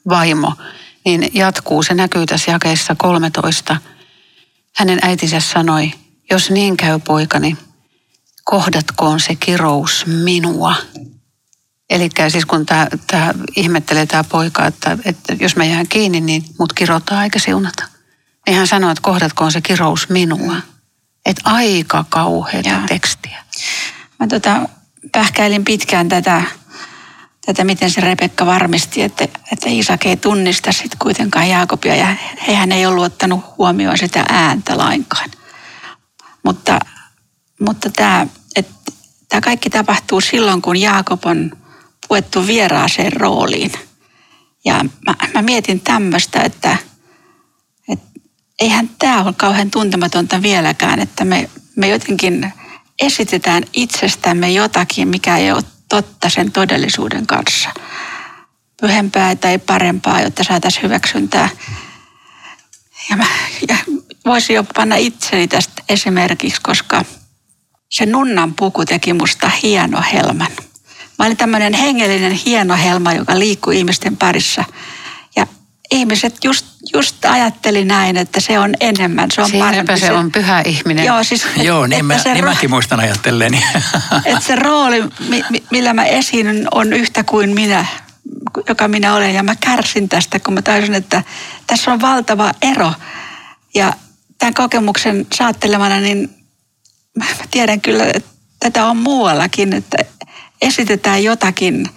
vaimo, 0.10 0.54
niin 1.06 1.30
jatkuu. 1.34 1.84
Se 1.84 1.94
näkyy 1.94 2.26
tässä 2.26 2.52
jakeessa 2.52 2.96
13. 2.96 3.78
Hänen 4.76 5.00
äitinsä 5.02 5.40
sanoi, 5.40 5.92
jos 6.32 6.52
niin 6.52 6.78
käy 6.78 7.00
poikani, 7.00 7.58
kohdatkoon 8.44 9.20
se 9.20 9.36
kirous 9.36 10.06
minua. 10.06 10.76
Eli 11.90 12.10
siis 12.30 12.46
kun 12.46 12.66
tämä, 12.66 12.88
tämä 13.08 13.34
ihmettelee 13.56 14.06
tämä 14.06 14.24
poika, 14.24 14.66
että, 14.66 14.98
että 15.06 15.36
jos 15.40 15.56
mä 15.56 15.66
jään 15.66 15.88
kiinni, 15.88 16.22
niin 16.22 16.44
mut 16.60 16.74
kirotaan 16.74 17.24
eikä 17.24 17.40
siunata. 17.40 17.84
Niin 18.48 18.58
hän 18.58 18.68
sanoi, 18.68 18.92
että 18.92 19.02
kohdatkoon 19.02 19.52
se 19.52 19.62
kirous 19.62 20.10
minua. 20.10 20.56
Että 21.26 21.42
aika 21.44 22.06
kauheata 22.10 22.70
Joo. 22.70 22.80
tekstiä. 22.88 23.44
Mä 24.20 24.28
tota, 24.28 24.70
pähkäilin 25.12 25.66
pitkään 25.66 26.10
tätä, 26.10 26.44
tätä, 27.46 27.64
miten 27.64 27.92
se 27.92 28.02
Rebekka 28.02 28.46
varmisti, 28.46 29.02
että, 29.02 29.24
että 29.24 29.70
Isak 29.70 30.06
ei 30.06 30.18
tunnista 30.18 30.72
sitten 30.72 31.00
kuitenkaan 31.00 31.50
Jaakobia 31.50 31.96
ja 31.96 32.16
hehän 32.48 32.72
ei 32.72 32.86
ollut 32.86 33.06
ottanut 33.06 33.46
huomioon 33.58 33.98
sitä 33.98 34.26
ääntä 34.30 34.78
lainkaan. 34.78 35.30
Mutta, 36.44 36.80
mutta 37.60 37.90
tämä, 37.90 38.28
että 38.56 38.74
tämä 39.30 39.42
kaikki 39.42 39.70
tapahtuu 39.70 40.22
silloin, 40.22 40.62
kun 40.62 40.78
Jaakob 40.78 41.26
on 41.26 41.52
puettu 42.08 42.48
vieraaseen 42.48 43.14
rooliin. 43.14 43.72
Ja 44.66 44.86
mä, 45.06 45.16
mä 45.34 45.42
mietin 45.42 45.80
tämmöistä, 45.80 46.42
että 46.42 46.78
eihän 48.62 48.90
tämä 49.00 49.24
ole 49.24 49.34
kauhean 49.38 49.72
tuntematonta 49.72 50.42
vieläkään, 50.42 51.00
että 51.00 51.26
me, 51.26 51.50
me 51.76 51.88
jotenkin 51.88 52.54
esitetään 53.02 53.64
itsestämme 53.74 54.52
jotakin, 54.52 55.08
mikä 55.08 55.38
ei 55.38 55.52
ole 55.52 55.64
totta 55.90 56.30
sen 56.30 56.52
todellisuuden 56.52 57.28
kanssa. 57.28 57.70
Pyhempää 58.82 59.36
tai 59.36 59.58
parempaa, 59.58 60.22
jotta 60.22 60.44
saataisiin 60.44 60.84
hyväksyntää. 60.84 61.50
Ja, 63.10 63.18
mä, 63.18 63.26
ja 63.70 63.78
voisin 64.26 64.56
jopa 64.56 64.72
panna 64.76 64.96
itseni 64.96 65.48
tästä 65.48 65.84
esimerkiksi, 65.90 66.62
koska 66.62 67.06
se 67.90 68.06
nunnan 68.06 68.54
puku 68.54 68.86
teki 68.86 69.14
musta 69.14 69.52
hieno 69.64 70.04
helman. 70.14 70.52
Mä 71.20 71.26
olin 71.26 71.38
tämmöinen 71.38 71.74
hengellinen 71.74 72.32
hieno 72.32 72.78
helma, 72.78 73.14
joka 73.14 73.40
liikkui 73.40 73.78
ihmisten 73.78 74.18
parissa– 74.18 74.64
ihmiset 75.92 76.44
just, 76.44 76.66
just 76.94 77.26
ajatteli 77.26 77.86
näin, 77.86 78.18
että 78.18 78.40
se 78.40 78.60
on 78.60 78.74
enemmän, 78.80 79.32
se 79.32 79.42
on 79.42 79.50
Siinäpä 79.50 79.72
parempi. 79.72 80.00
se 80.00 80.12
on 80.12 80.32
pyhä 80.32 80.62
ihminen. 80.62 81.06
Joo, 81.06 81.24
siis, 81.24 81.46
Joo, 81.64 81.88
niin, 81.88 82.06
mä, 82.06 82.18
se 82.18 82.34
niin 82.34 82.44
ro- 82.44 82.48
mäkin 82.48 82.70
muistan 82.70 83.00
ajatteleni. 83.00 83.64
että 84.26 84.46
se 84.48 84.56
rooli, 84.56 85.04
mi, 85.30 85.44
mi, 85.50 85.64
millä 85.72 85.94
mä 85.94 86.06
esiin 86.06 86.68
on 86.72 86.94
yhtä 86.94 87.24
kuin 87.24 87.56
minä, 87.56 87.86
joka 88.68 88.88
minä 88.88 89.16
olen. 89.16 89.36
Ja 89.36 89.44
mä 89.44 89.56
kärsin 89.56 90.10
tästä, 90.10 90.40
kun 90.40 90.54
mä 90.54 90.62
taisin, 90.62 90.94
että 90.96 91.24
tässä 91.68 91.92
on 91.92 92.02
valtava 92.02 92.52
ero. 92.62 92.94
Ja 93.76 93.94
tämän 94.38 94.54
kokemuksen 94.54 95.28
saattelemana, 95.34 96.00
niin 96.00 96.30
mä 97.18 97.26
tiedän 97.52 97.82
kyllä, 97.82 98.06
että 98.14 98.30
tätä 98.60 98.86
on 98.86 98.98
muuallakin, 98.98 99.74
että 99.74 99.98
esitetään 100.62 101.24
jotakin 101.24 101.90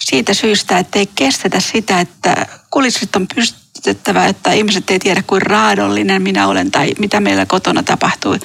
siitä 0.00 0.34
syystä, 0.34 0.78
että 0.78 0.98
ei 0.98 1.08
kestetä 1.14 1.60
sitä, 1.60 2.00
että 2.00 2.46
kulissit 2.70 3.16
on 3.16 3.26
pystytettävä, 3.34 4.26
että 4.26 4.52
ihmiset 4.52 4.90
ei 4.90 4.98
tiedä 4.98 5.22
kuin 5.26 5.42
raadollinen 5.42 6.22
minä 6.22 6.46
olen 6.46 6.70
tai 6.70 6.92
mitä 6.98 7.20
meillä 7.20 7.46
kotona 7.46 7.82
tapahtui. 7.82 8.38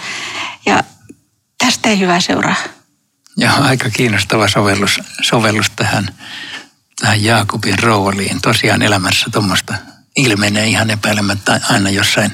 Ja 0.66 0.84
tästä 1.58 1.90
ei 1.90 2.00
hyvä 2.00 2.20
seuraa. 2.20 2.56
Ja 3.38 3.54
aika 3.54 3.90
kiinnostava 3.90 4.48
sovellus, 4.48 5.00
sovellus 5.22 5.72
tähän, 5.76 6.08
tähän 7.02 7.24
Jaakobin 7.24 7.80
rooliin. 7.80 8.42
Tosiaan 8.42 8.82
elämässä 8.82 9.26
tuommoista 9.32 9.74
ilmenee 10.16 10.68
ihan 10.68 10.90
epäilemättä 10.90 11.62
aina 11.70 11.90
jossain. 11.90 12.32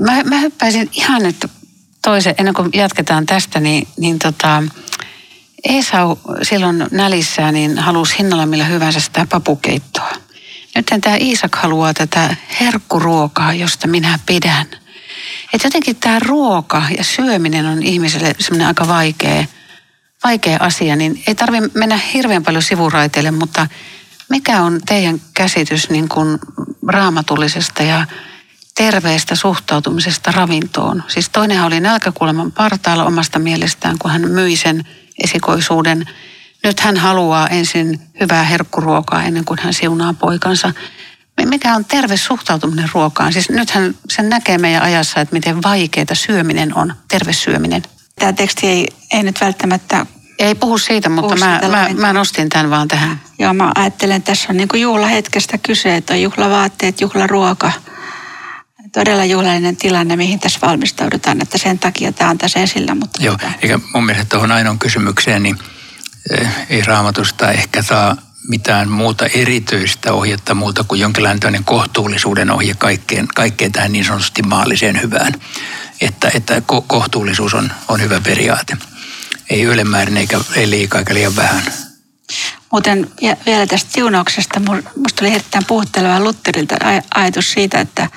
Mä, 0.00 0.22
mä 0.22 0.38
hyppäisin 0.38 0.90
ihan 0.92 1.22
nyt 1.22 1.50
toisen, 2.02 2.34
ennen 2.38 2.54
kuin 2.54 2.70
jatketaan 2.74 3.26
tästä, 3.26 3.60
niin, 3.60 3.88
niin 3.98 4.18
tota, 4.18 4.62
Esau 5.64 6.16
silloin 6.42 6.86
nälissään 6.90 7.54
niin 7.54 7.78
halusi 7.78 8.18
hinnalla 8.18 8.46
millä 8.46 8.64
hyvänsä 8.64 9.00
sitä 9.00 9.26
papukeittoa. 9.30 10.10
Nyt 10.74 10.86
tämä 11.00 11.16
Iisak 11.16 11.56
haluaa 11.56 11.94
tätä 11.94 12.36
herkkuruokaa, 12.60 13.54
josta 13.54 13.88
minä 13.88 14.18
pidän. 14.26 14.66
Että 15.52 15.66
jotenkin 15.66 15.96
tämä 15.96 16.18
ruoka 16.18 16.82
ja 16.98 17.04
syöminen 17.04 17.66
on 17.66 17.82
ihmiselle 17.82 18.34
semmoinen 18.38 18.66
aika 18.66 18.88
vaikea, 18.88 19.44
vaikea 20.24 20.56
asia, 20.60 20.96
niin 20.96 21.22
ei 21.26 21.34
tarvitse 21.34 21.70
mennä 21.74 22.00
hirveän 22.14 22.42
paljon 22.42 22.62
sivuraiteille, 22.62 23.30
mutta 23.30 23.66
mikä 24.28 24.62
on 24.62 24.80
teidän 24.86 25.20
käsitys 25.34 25.90
niin 25.90 26.08
kuin 26.08 26.38
raamatullisesta 26.88 27.82
ja 27.82 28.06
terveestä 28.74 29.34
suhtautumisesta 29.34 30.32
ravintoon? 30.32 31.02
Siis 31.08 31.28
toinenhan 31.28 31.66
oli 31.66 31.80
nälkäkuoleman 31.80 32.52
partaalla 32.52 33.04
omasta 33.04 33.38
mielestään, 33.38 33.98
kun 33.98 34.10
hän 34.10 34.30
myi 34.30 34.56
sen 34.56 34.84
esikoisuuden. 35.24 36.08
Nyt 36.64 36.80
hän 36.80 36.96
haluaa 36.96 37.48
ensin 37.48 38.00
hyvää 38.20 38.44
herkkuruokaa 38.44 39.22
ennen 39.22 39.44
kuin 39.44 39.58
hän 39.62 39.74
siunaa 39.74 40.14
poikansa. 40.14 40.72
Mikä 41.44 41.74
on 41.74 41.84
terve 41.84 42.16
suhtautuminen 42.16 42.90
ruokaan? 42.94 43.32
Siis 43.32 43.50
nythän 43.50 43.94
sen 44.10 44.28
näkee 44.28 44.58
meidän 44.58 44.82
ajassa, 44.82 45.20
että 45.20 45.32
miten 45.32 45.62
vaikeaa 45.62 46.06
syöminen 46.12 46.76
on, 46.76 46.94
terve 47.08 47.32
syöminen. 47.32 47.82
Tämä 48.18 48.32
teksti 48.32 48.66
ei, 48.66 48.88
ei 49.12 49.22
nyt 49.22 49.40
välttämättä 49.40 50.06
Ei 50.38 50.54
puhu 50.54 50.78
siitä, 50.78 51.08
mutta 51.08 51.34
Puhu 51.34 51.44
mä, 51.44 51.58
siitä 51.60 51.68
mä, 51.68 51.88
mä 52.06 52.12
nostin 52.12 52.48
tämän 52.48 52.70
vaan 52.70 52.88
tähän. 52.88 53.20
Joo, 53.38 53.54
mä 53.54 53.72
ajattelen, 53.74 54.16
että 54.16 54.32
tässä 54.32 54.46
on 54.50 54.56
niin 54.56 54.68
kuin 54.68 54.82
juhlahetkestä 54.82 55.58
kyse, 55.58 55.96
että 55.96 56.14
on 56.14 56.22
juhlavaatteet, 56.22 57.00
juhlaruoka. 57.00 57.72
Todella 58.92 59.24
juhlallinen 59.24 59.76
tilanne, 59.76 60.16
mihin 60.16 60.40
tässä 60.40 60.58
valmistaudutaan, 60.62 61.42
että 61.42 61.58
sen 61.58 61.78
takia 61.78 62.12
tämä 62.12 62.30
on 62.30 62.38
tässä 62.38 62.60
esillä. 62.60 62.94
Mutta 62.94 63.22
Joo, 63.22 63.36
tota, 63.36 63.52
eikä 63.62 63.78
mun 63.94 64.06
mielestä 64.06 64.28
tuohon 64.28 64.52
ainoan 64.52 64.78
kysymykseen, 64.78 65.42
niin 65.42 65.58
ei 66.70 66.82
raamatusta 66.82 67.50
ehkä 67.50 67.82
saa 67.82 68.16
mitään 68.48 68.90
muuta 68.90 69.26
erityistä 69.26 70.12
ohjetta 70.12 70.54
muuta 70.54 70.84
kuin 70.84 71.00
jonkinlainen 71.00 71.64
kohtuullisuuden 71.64 72.50
ohje 72.50 72.74
kaikkeen, 72.74 73.28
kaikkeen 73.28 73.72
tähän 73.72 73.92
niin 73.92 74.04
sanotusti 74.04 74.42
maalliseen 74.42 75.02
hyvään. 75.02 75.34
Että, 76.00 76.30
että 76.34 76.58
ko- 76.58 76.84
kohtuullisuus 76.86 77.54
on, 77.54 77.72
on 77.88 78.00
hyvä 78.00 78.20
periaate. 78.20 78.76
Ei 79.50 79.62
ylemmäärin 79.62 80.16
eikä 80.16 80.40
ei 80.56 80.70
liikaa 80.70 80.98
eikä 80.98 81.14
liian 81.14 81.36
vähän. 81.36 81.62
Muuten 82.72 83.10
vielä 83.46 83.66
tästä 83.66 83.92
siunauksesta, 83.92 84.60
musta 84.96 85.24
oli 85.24 85.34
erittäin 85.34 85.64
puhutteleva 85.66 86.20
Lutterilta 86.20 86.74
aj- 86.74 87.06
ajatus 87.14 87.52
siitä, 87.52 87.80
että 87.80 88.08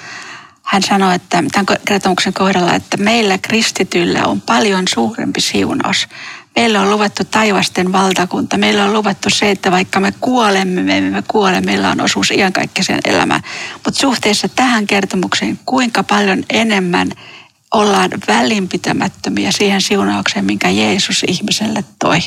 hän 0.63 0.83
sanoi, 0.83 1.15
että 1.15 1.43
tämän 1.51 1.79
kertomuksen 1.85 2.33
kohdalla, 2.33 2.75
että 2.75 2.97
meillä 2.97 3.37
kristityillä 3.37 4.25
on 4.25 4.41
paljon 4.41 4.83
suurempi 4.93 5.41
siunaus. 5.41 6.07
Meillä 6.55 6.81
on 6.81 6.91
luvattu 6.91 7.23
taivasten 7.23 7.91
valtakunta. 7.91 8.57
Meillä 8.57 8.85
on 8.85 8.93
luvattu 8.93 9.29
se, 9.29 9.51
että 9.51 9.71
vaikka 9.71 9.99
me 9.99 10.13
kuolemme, 10.19 10.83
me 10.83 10.97
emme 10.97 11.23
kuole, 11.27 11.61
meillä 11.61 11.91
on 11.91 12.01
osuus 12.01 12.31
iankaikkisen 12.31 12.99
elämään. 13.05 13.41
Mutta 13.73 13.99
suhteessa 13.99 14.49
tähän 14.49 14.87
kertomukseen, 14.87 15.59
kuinka 15.65 16.03
paljon 16.03 16.43
enemmän 16.49 17.09
ollaan 17.73 18.11
välinpitämättömiä 18.27 19.51
siihen 19.51 19.81
siunaukseen, 19.81 20.45
minkä 20.45 20.69
Jeesus 20.69 21.23
ihmiselle 21.27 21.83
toi. 21.99 22.19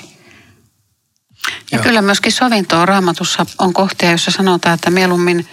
Ja 1.72 1.78
Joo. 1.78 1.82
kyllä 1.82 2.02
myöskin 2.02 2.32
sovintoa 2.32 2.86
raamatussa 2.86 3.46
on 3.58 3.72
kohtia, 3.72 4.10
jossa 4.10 4.30
sanotaan, 4.30 4.74
että 4.74 4.90
mieluummin 4.90 5.48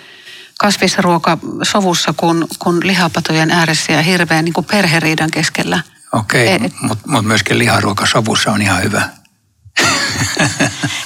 kasvisruoka 0.60 1.38
sovussa 1.64 2.14
kuin, 2.18 2.46
kuin 2.60 2.88
lihapatojen 2.88 3.52
ääressä 3.52 3.94
ja 3.94 4.02
hirveän 4.02 4.46
niin 4.46 4.54
kuin 4.54 4.66
perheriidan 4.66 5.32
keskellä. 5.32 5.80
Okei, 6.14 6.48
Ei, 6.48 6.56
okay, 6.56 6.70
mutta 6.82 7.04
mut 7.08 7.26
myöskin 7.26 7.60
liharuoka 7.60 8.06
sovussa 8.06 8.52
on 8.52 8.62
ihan 8.62 8.84
hyvä. 8.84 9.10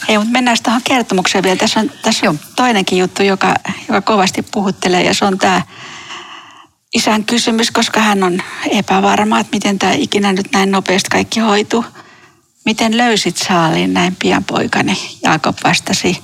Ei, 0.08 0.18
mutta 0.18 0.32
mennään 0.32 0.58
tuohon 0.64 0.82
kertomukseen 0.84 1.44
vielä. 1.44 1.58
Tässä 1.58 1.80
on, 1.80 1.92
tässä 2.02 2.30
on 2.30 2.40
toinenkin 2.56 2.98
juttu, 2.98 3.24
joka, 3.24 3.56
joka 3.88 4.02
kovasti 4.02 4.42
puhuttelee 4.42 5.04
ja 5.04 5.14
se 5.14 5.26
on 5.26 5.38
tämä 5.38 5.62
isän 6.94 7.24
kysymys, 7.24 7.72
koska 7.72 8.00
hän 8.00 8.24
on 8.24 8.42
epävarma, 8.72 9.40
että 9.40 9.56
miten 9.56 9.80
tämä 9.80 9.94
ikinä 9.94 10.34
nyt 10.34 10.52
näin 10.54 10.72
nopeasti 10.72 11.10
kaikki 11.10 11.40
hoituu. 11.40 11.86
Miten 12.66 12.98
löysit 12.98 13.38
saaliin 13.38 13.94
näin 13.94 14.16
pian 14.16 14.44
poikani? 14.44 15.18
Jaakob 15.24 15.58
vastasi, 15.64 16.24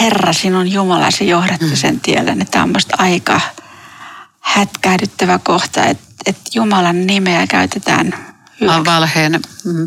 Herra 0.00 0.32
sinun 0.32 0.72
Jumalasi 0.72 1.28
johdatti 1.28 1.76
sen 1.76 2.00
tielle. 2.00 2.36
Tämä 2.50 2.62
on 2.62 2.72
musta 2.72 2.96
aika 2.98 3.40
hätkähdyttävä 4.40 5.38
kohta, 5.38 5.84
että, 5.84 6.05
että 6.26 6.42
Jumalan 6.54 7.06
nimeä 7.06 7.46
käytetään 7.46 8.14
hyväksi. 8.60 8.84
Valheen 8.84 9.32
Ja, 9.32 9.40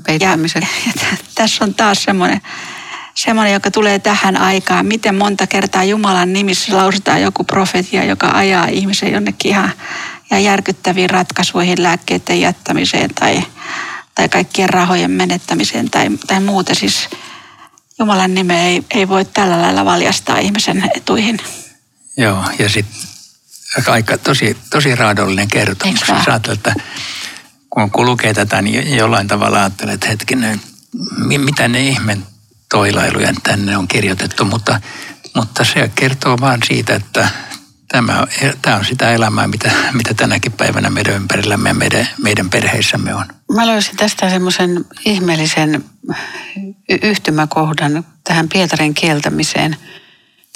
peittämisen. 0.06 0.68
ja 0.88 0.94
t- 0.94 1.36
tässä 1.36 1.64
on 1.64 1.74
taas 1.74 2.04
semmoinen, 2.04 2.42
semmoinen, 3.16 3.54
joka 3.54 3.72
tulee 3.72 4.00
tähän 4.00 4.38
aikaan. 4.38 4.86
Miten 4.86 5.16
monta 5.16 5.48
kertaa 5.48 5.84
Jumalan 5.84 6.34
nimissä 6.34 6.78
lausutaan 6.78 7.22
joku 7.22 7.44
profetia, 7.44 8.04
joka 8.04 8.28
ajaa 8.34 8.66
ihmisen 8.66 9.12
jonnekin 9.12 9.52
ihan 9.52 9.72
ja 10.32 10.40
järkyttäviin 10.40 11.10
ratkaisuihin, 11.10 11.84
lääkkeiden 11.84 12.42
jättämiseen 12.42 13.10
tai, 13.20 13.44
tai 14.16 14.30
kaikkien 14.30 14.70
rahojen 14.70 15.12
menettämiseen 15.12 15.90
tai, 15.90 16.10
tai 16.28 16.40
muuta. 16.40 16.76
Siis 16.76 17.10
Jumalan 18.00 18.34
nimeä 18.34 18.64
ei, 18.64 18.84
ei 18.92 19.08
voi 19.08 19.26
tällä 19.26 19.62
lailla 19.62 19.86
valjastaa 19.86 20.38
ihmisen 20.38 20.92
etuihin. 20.96 21.40
Joo, 22.18 22.44
ja 22.60 22.70
sitten 22.70 23.19
aika 23.88 24.18
tosi, 24.18 24.58
tosi 24.70 24.96
raadollinen 24.96 25.48
kertomus. 25.48 26.02
Jos 26.08 26.50
että 26.54 26.74
kun 27.70 27.92
kun 27.92 28.06
lukee 28.06 28.34
tätä, 28.34 28.62
niin 28.62 28.98
jollain 28.98 29.28
tavalla 29.28 29.60
ajattelee, 29.60 29.94
että 29.94 30.08
hetkinen, 30.08 30.62
mi- 31.18 31.38
mitä 31.38 31.68
ne 31.68 31.82
ihmen 31.82 32.24
toilailuja 32.70 33.34
tänne 33.44 33.78
on 33.78 33.88
kirjoitettu, 33.88 34.46
mutta, 34.46 34.82
mutta 35.36 35.64
se 35.64 35.92
kertoo 35.96 36.38
vaan 36.42 36.60
siitä, 36.68 36.96
että 36.96 37.30
tämä, 37.88 38.28
tämä 38.62 38.76
on 38.76 38.86
sitä 38.86 39.12
elämää, 39.12 39.48
mitä, 39.48 39.72
mitä 39.94 40.14
tänäkin 40.14 40.52
päivänä 40.52 40.90
meidän 40.90 41.14
ympärillämme 41.14 41.70
ja 41.70 41.76
meidän, 41.76 42.08
meidän 42.24 42.50
perheissämme 42.50 43.16
on. 43.16 43.26
Mä 43.56 43.68
löysin 43.68 43.96
tästä 43.96 44.30
semmoisen 44.30 44.86
ihmeellisen 45.06 45.86
yhtymäkohdan 47.02 48.06
tähän 48.24 48.50
Pietarin 48.50 48.94
kieltämiseen. 48.94 49.76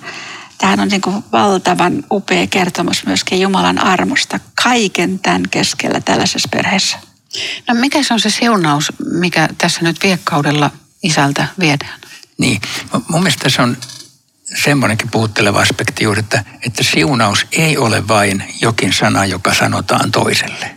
tämähän 0.57 0.79
on 0.79 0.87
niin 0.87 1.01
kuin 1.01 1.23
valtavan 1.31 2.03
upea 2.11 2.47
kertomus 2.47 3.05
myöskin 3.05 3.41
Jumalan 3.41 3.79
armosta 3.79 4.39
kaiken 4.63 5.19
tämän 5.19 5.43
keskellä 5.51 6.01
tällaisessa 6.01 6.49
perheessä. 6.51 6.97
No 7.67 7.73
mikä 7.73 8.03
se 8.03 8.13
on 8.13 8.19
se 8.19 8.29
siunaus, 8.29 8.93
mikä 9.11 9.49
tässä 9.57 9.81
nyt 9.81 10.03
viekkaudella 10.03 10.71
isältä 11.03 11.47
viedään? 11.59 11.99
Niin, 12.37 12.61
mun 13.07 13.23
mielestä 13.23 13.49
se 13.49 13.61
on 13.61 13.77
semmoinenkin 14.63 15.11
puhutteleva 15.11 15.61
aspekti 15.61 16.03
juuri, 16.03 16.19
että, 16.19 16.43
että 16.65 16.83
siunaus 16.83 17.45
ei 17.51 17.77
ole 17.77 18.07
vain 18.07 18.43
jokin 18.61 18.93
sana, 18.93 19.25
joka 19.25 19.53
sanotaan 19.53 20.11
toiselle. 20.11 20.75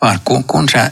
Vaan 0.00 0.20
kun, 0.24 0.44
kun 0.44 0.68
sä 0.68 0.90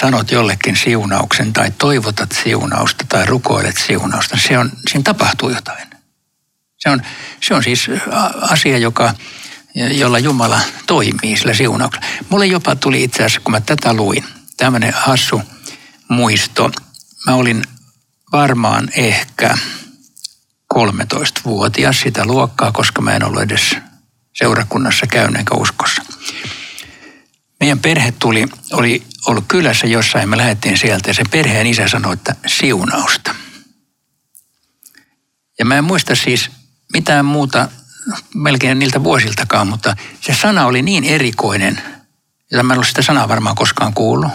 sanot 0.00 0.30
jollekin 0.30 0.76
siunauksen 0.76 1.52
tai 1.52 1.70
toivotat 1.78 2.32
siunausta 2.42 3.04
tai 3.08 3.26
rukoilet 3.26 3.76
siunausta, 3.86 4.38
se 4.48 4.58
on, 4.58 4.70
siinä 4.88 5.02
tapahtuu 5.02 5.50
jotain. 5.50 5.88
Se 6.78 6.90
on, 6.90 7.02
se 7.40 7.54
on 7.54 7.62
siis 7.62 7.86
asia, 8.40 8.78
joka, 8.78 9.14
jolla 9.74 10.18
Jumala 10.18 10.60
toimii 10.86 11.36
sillä 11.36 11.54
siunauksella. 11.54 12.06
Mulle 12.28 12.46
jopa 12.46 12.76
tuli 12.76 13.04
itse 13.04 13.16
asiassa, 13.16 13.40
kun 13.40 13.52
mä 13.52 13.60
tätä 13.60 13.94
luin, 13.94 14.24
tämmöinen 14.56 14.92
hassu 14.96 15.42
muisto. 16.08 16.70
Mä 17.26 17.34
olin 17.34 17.62
varmaan 18.32 18.88
ehkä 18.96 19.58
13-vuotias 20.74 22.00
sitä 22.00 22.24
luokkaa, 22.24 22.72
koska 22.72 23.02
mä 23.02 23.16
en 23.16 23.24
ollut 23.24 23.42
edes 23.42 23.76
seurakunnassa 24.34 25.06
käynyt 25.06 25.38
enkä 25.38 25.54
uskossa. 25.54 26.02
Meidän 27.60 27.78
perhe 27.78 28.12
tuli, 28.12 28.46
oli 28.72 29.02
ollut 29.26 29.44
kylässä 29.48 29.86
jossain, 29.86 30.28
me 30.28 30.36
lähdettiin 30.36 30.78
sieltä 30.78 31.10
ja 31.10 31.14
se 31.14 31.22
perheen 31.30 31.66
isä 31.66 31.88
sanoi, 31.88 32.12
että 32.12 32.34
siunausta. 32.46 33.34
Ja 35.58 35.64
mä 35.64 35.78
en 35.78 35.84
muista 35.84 36.14
siis 36.14 36.50
mitään 36.92 37.24
muuta 37.24 37.68
melkein 38.34 38.78
niiltä 38.78 39.04
vuosiltakaan, 39.04 39.66
mutta 39.66 39.96
se 40.20 40.34
sana 40.34 40.66
oli 40.66 40.82
niin 40.82 41.04
erikoinen, 41.04 41.82
jota 42.50 42.62
mä 42.62 42.72
en 42.72 42.78
ole 42.78 42.86
sitä 42.86 43.02
sanaa 43.02 43.28
varmaan 43.28 43.56
koskaan 43.56 43.94
kuullut, 43.94 44.32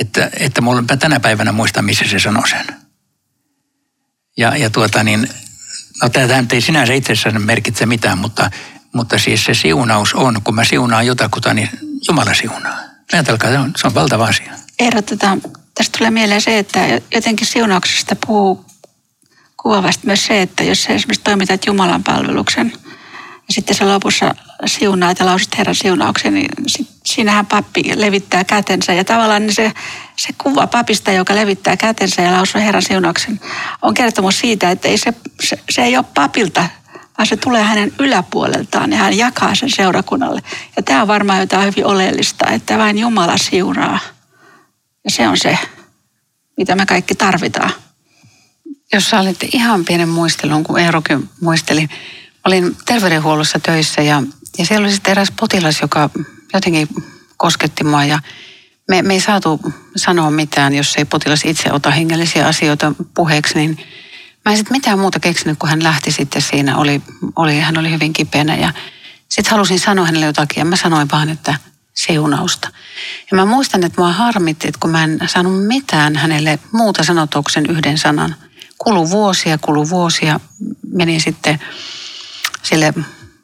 että, 0.00 0.30
että 0.40 0.60
mulla, 0.60 0.82
mä 0.82 0.96
tänä 0.96 1.20
päivänä 1.20 1.52
muistan, 1.52 1.84
missä 1.84 2.04
se 2.08 2.18
sanoi 2.18 2.48
sen. 2.48 2.66
Ja, 4.36 4.56
ja 4.56 4.70
tuota 4.70 5.04
niin, 5.04 5.28
no 6.02 6.08
tämä 6.08 6.44
ei 6.52 6.60
sinänsä 6.60 6.92
itsessään 6.92 7.42
merkitse 7.42 7.86
mitään, 7.86 8.18
mutta, 8.18 8.50
mutta 8.92 9.18
siis 9.18 9.44
se 9.44 9.54
siunaus 9.54 10.14
on, 10.14 10.42
kun 10.42 10.54
mä 10.54 10.64
siunaan 10.64 11.06
jotakuta, 11.06 11.54
niin 11.54 11.70
Jumala 12.08 12.34
siunaa. 12.34 12.78
Ajatelkaa, 13.12 13.50
se 13.50 13.58
on, 13.58 13.72
se 13.76 13.86
on 13.86 13.94
valtava 13.94 14.24
asia. 14.24 14.52
Ehdotetaan, 14.78 15.40
tästä 15.74 15.98
tulee 15.98 16.10
mieleen 16.10 16.40
se, 16.40 16.58
että 16.58 16.80
jotenkin 17.14 17.46
siunauksesta 17.46 18.16
puhuu 18.26 18.64
kuvaavasti 19.62 20.06
myös 20.06 20.26
se, 20.26 20.42
että 20.42 20.64
jos 20.64 20.82
sä 20.82 20.92
esimerkiksi 20.92 21.24
toimitat 21.24 21.66
Jumalan 21.66 22.04
palveluksen 22.04 22.72
ja 23.48 23.54
sitten 23.54 23.76
se 23.76 23.84
lopussa 23.84 24.34
siunaat 24.66 25.18
ja 25.18 25.26
lausut 25.26 25.58
Herran 25.58 25.74
siunauksen, 25.74 26.34
niin 26.34 26.50
sit, 26.66 26.88
siinähän 27.04 27.46
pappi 27.46 27.92
levittää 27.94 28.44
kätensä. 28.44 28.92
Ja 28.92 29.04
tavallaan 29.04 29.42
niin 29.42 29.54
se, 29.54 29.72
se 30.16 30.28
kuva 30.42 30.66
papista, 30.66 31.12
joka 31.12 31.34
levittää 31.34 31.76
kätensä 31.76 32.22
ja 32.22 32.32
lausuu 32.32 32.60
Herran 32.60 32.82
siunauksen, 32.82 33.40
on 33.82 33.94
kertomus 33.94 34.38
siitä, 34.38 34.70
että 34.70 34.88
ei 34.88 34.98
se, 34.98 35.14
se, 35.42 35.58
se 35.70 35.82
ei 35.82 35.96
ole 35.96 36.04
papilta, 36.14 36.68
vaan 37.18 37.26
se 37.26 37.36
tulee 37.36 37.62
hänen 37.62 37.92
yläpuoleltaan 37.98 38.92
ja 38.92 38.98
hän 38.98 39.16
jakaa 39.16 39.54
sen 39.54 39.70
seurakunnalle. 39.70 40.42
Ja 40.76 40.82
tämä 40.82 41.02
on 41.02 41.08
varmaan 41.08 41.40
jotain 41.40 41.66
hyvin 41.66 41.86
oleellista, 41.86 42.50
että 42.50 42.78
vain 42.78 42.98
Jumala 42.98 43.38
siunaa. 43.38 43.98
Ja 45.04 45.10
se 45.10 45.28
on 45.28 45.38
se, 45.38 45.58
mitä 46.56 46.74
me 46.74 46.86
kaikki 46.86 47.14
tarvitaan 47.14 47.72
jos 48.94 49.10
sallitte 49.10 49.48
ihan 49.52 49.84
pienen 49.84 50.08
muistelun, 50.08 50.64
kun 50.64 50.78
Eerokin 50.78 51.28
muisteli. 51.40 51.88
Olin 52.46 52.76
terveydenhuollossa 52.84 53.58
töissä 53.58 54.02
ja, 54.02 54.22
ja 54.58 54.66
siellä 54.66 54.84
oli 54.84 54.92
sitten 54.92 55.10
eräs 55.10 55.32
potilas, 55.40 55.80
joka 55.80 56.10
jotenkin 56.54 56.88
kosketti 57.36 57.84
mua 57.84 58.04
ja 58.04 58.18
me, 58.88 59.02
me 59.02 59.14
ei 59.14 59.20
saatu 59.20 59.60
sanoa 59.96 60.30
mitään, 60.30 60.74
jos 60.74 60.94
ei 60.96 61.04
potilas 61.04 61.44
itse 61.44 61.72
ota 61.72 61.90
hengellisiä 61.90 62.46
asioita 62.46 62.92
puheeksi, 63.14 63.54
niin 63.54 63.78
mä 64.44 64.52
en 64.52 64.56
sitten 64.56 64.76
mitään 64.76 64.98
muuta 64.98 65.20
keksinyt, 65.20 65.58
kun 65.58 65.68
hän 65.68 65.82
lähti 65.82 66.12
sitten 66.12 66.42
siinä, 66.42 66.76
oli, 66.76 67.02
oli, 67.36 67.60
hän 67.60 67.78
oli 67.78 67.90
hyvin 67.90 68.12
kipeänä 68.12 68.56
ja 68.56 68.72
sitten 69.28 69.50
halusin 69.50 69.80
sanoa 69.80 70.06
hänelle 70.06 70.26
jotakin 70.26 70.60
ja 70.60 70.64
mä 70.64 70.76
sanoin 70.76 71.08
vaan, 71.12 71.28
että 71.28 71.54
siunausta. 71.94 72.68
Ja 73.30 73.36
mä 73.36 73.44
muistan, 73.44 73.84
että 73.84 74.00
mua 74.00 74.12
harmitti, 74.12 74.68
että 74.68 74.80
kun 74.80 74.90
mä 74.90 75.04
en 75.04 75.18
saanut 75.26 75.66
mitään 75.66 76.16
hänelle 76.16 76.58
muuta 76.72 77.04
sanotuksen 77.04 77.66
yhden 77.66 77.98
sanan– 77.98 78.34
kulu 78.78 79.10
vuosia, 79.10 79.58
kulu 79.58 79.90
vuosia. 79.90 80.40
Menin 80.92 81.20
sitten 81.20 81.60
sille 82.62 82.94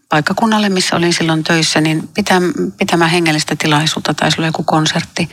paikkakunnalle, 0.09 0.69
missä 0.69 0.97
olin 0.97 1.13
silloin 1.13 1.45
töissä, 1.45 1.81
niin 1.81 2.09
pitämään 2.79 3.11
hengellistä 3.11 3.57
tilaisuutta, 3.57 4.15
tai 4.15 4.31
oli 4.39 4.47
joku 4.47 4.63
konsertti. 4.63 5.29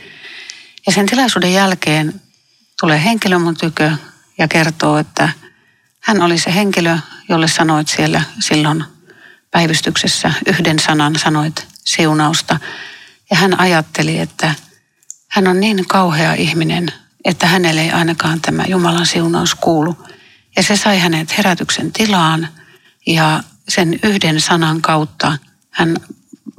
Ja 0.86 0.92
sen 0.92 1.06
tilaisuuden 1.06 1.52
jälkeen 1.52 2.20
tulee 2.80 3.04
henkilö 3.04 3.38
mun 3.38 3.56
tykö 3.56 3.92
ja 4.38 4.48
kertoo, 4.48 4.98
että 4.98 5.28
hän 6.08 6.22
oli 6.22 6.38
se 6.38 6.54
henkilö, 6.54 6.98
jolle 7.28 7.48
sanoit 7.48 7.88
siellä 7.88 8.22
silloin 8.40 8.84
päivystyksessä 9.50 10.32
yhden 10.46 10.78
sanan, 10.78 11.18
sanoit 11.18 11.66
siunausta. 11.84 12.58
Ja 13.30 13.36
hän 13.36 13.60
ajatteli, 13.60 14.18
että 14.18 14.54
hän 15.28 15.48
on 15.48 15.60
niin 15.60 15.86
kauhea 15.86 16.34
ihminen, 16.34 16.92
että 17.24 17.46
hänelle 17.46 17.80
ei 17.80 17.90
ainakaan 17.90 18.40
tämä 18.40 18.64
Jumalan 18.68 19.06
siunaus 19.06 19.54
kuulu. 19.54 20.06
Ja 20.56 20.62
se 20.62 20.76
sai 20.76 20.98
hänet 20.98 21.38
herätyksen 21.38 21.92
tilaan 21.92 22.48
ja 23.06 23.42
sen 23.68 23.98
yhden 24.02 24.40
sanan 24.40 24.82
kautta 24.82 25.38
hän 25.70 25.96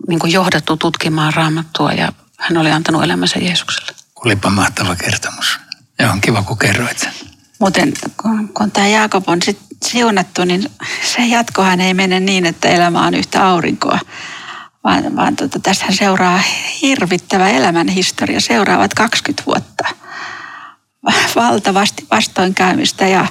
niin 0.08 0.20
kuin 0.20 0.32
johdattu 0.32 0.78
tutkimaan 0.78 1.34
raamattua 1.34 1.92
ja 1.92 2.14
hän 2.38 2.58
oli 2.58 2.72
antanut 2.72 3.04
elämänsä 3.04 3.40
Jeesukselle. 3.40 3.92
Olipa 4.16 4.50
mahtava 4.50 4.96
kertomus. 4.96 5.60
Ja 6.00 6.12
on 6.12 6.22
kiva, 6.22 6.44
kun 6.44 6.58
kerroit 6.58 7.00
sen. 7.00 7.29
Muuten 7.60 7.94
kun, 8.22 8.50
kun 8.54 8.72
tämä 8.72 8.88
Jaakob 8.88 9.30
on 9.30 9.42
sit 9.42 9.60
siunattu, 9.86 10.46
niin 10.46 10.70
se 11.04 11.26
jatkohan 11.26 11.82
ei 11.82 11.94
mene 11.94 12.20
niin, 12.20 12.46
että 12.46 12.70
elämä 12.70 13.08
on 13.08 13.14
yhtä 13.14 13.48
aurinkoa, 13.48 14.00
vaan, 14.84 15.16
vaan 15.16 15.36
tuota, 15.36 15.60
tässähän 15.60 15.96
seuraa 15.96 16.42
hirvittävä 16.82 17.50
elämän 17.50 17.88
historia 17.88 18.40
seuraavat 18.40 18.94
20 18.94 19.44
vuotta– 19.46 19.84
valtavasti 21.36 22.08
vastoinkäymistä 22.12 23.08
ja, 23.08 23.28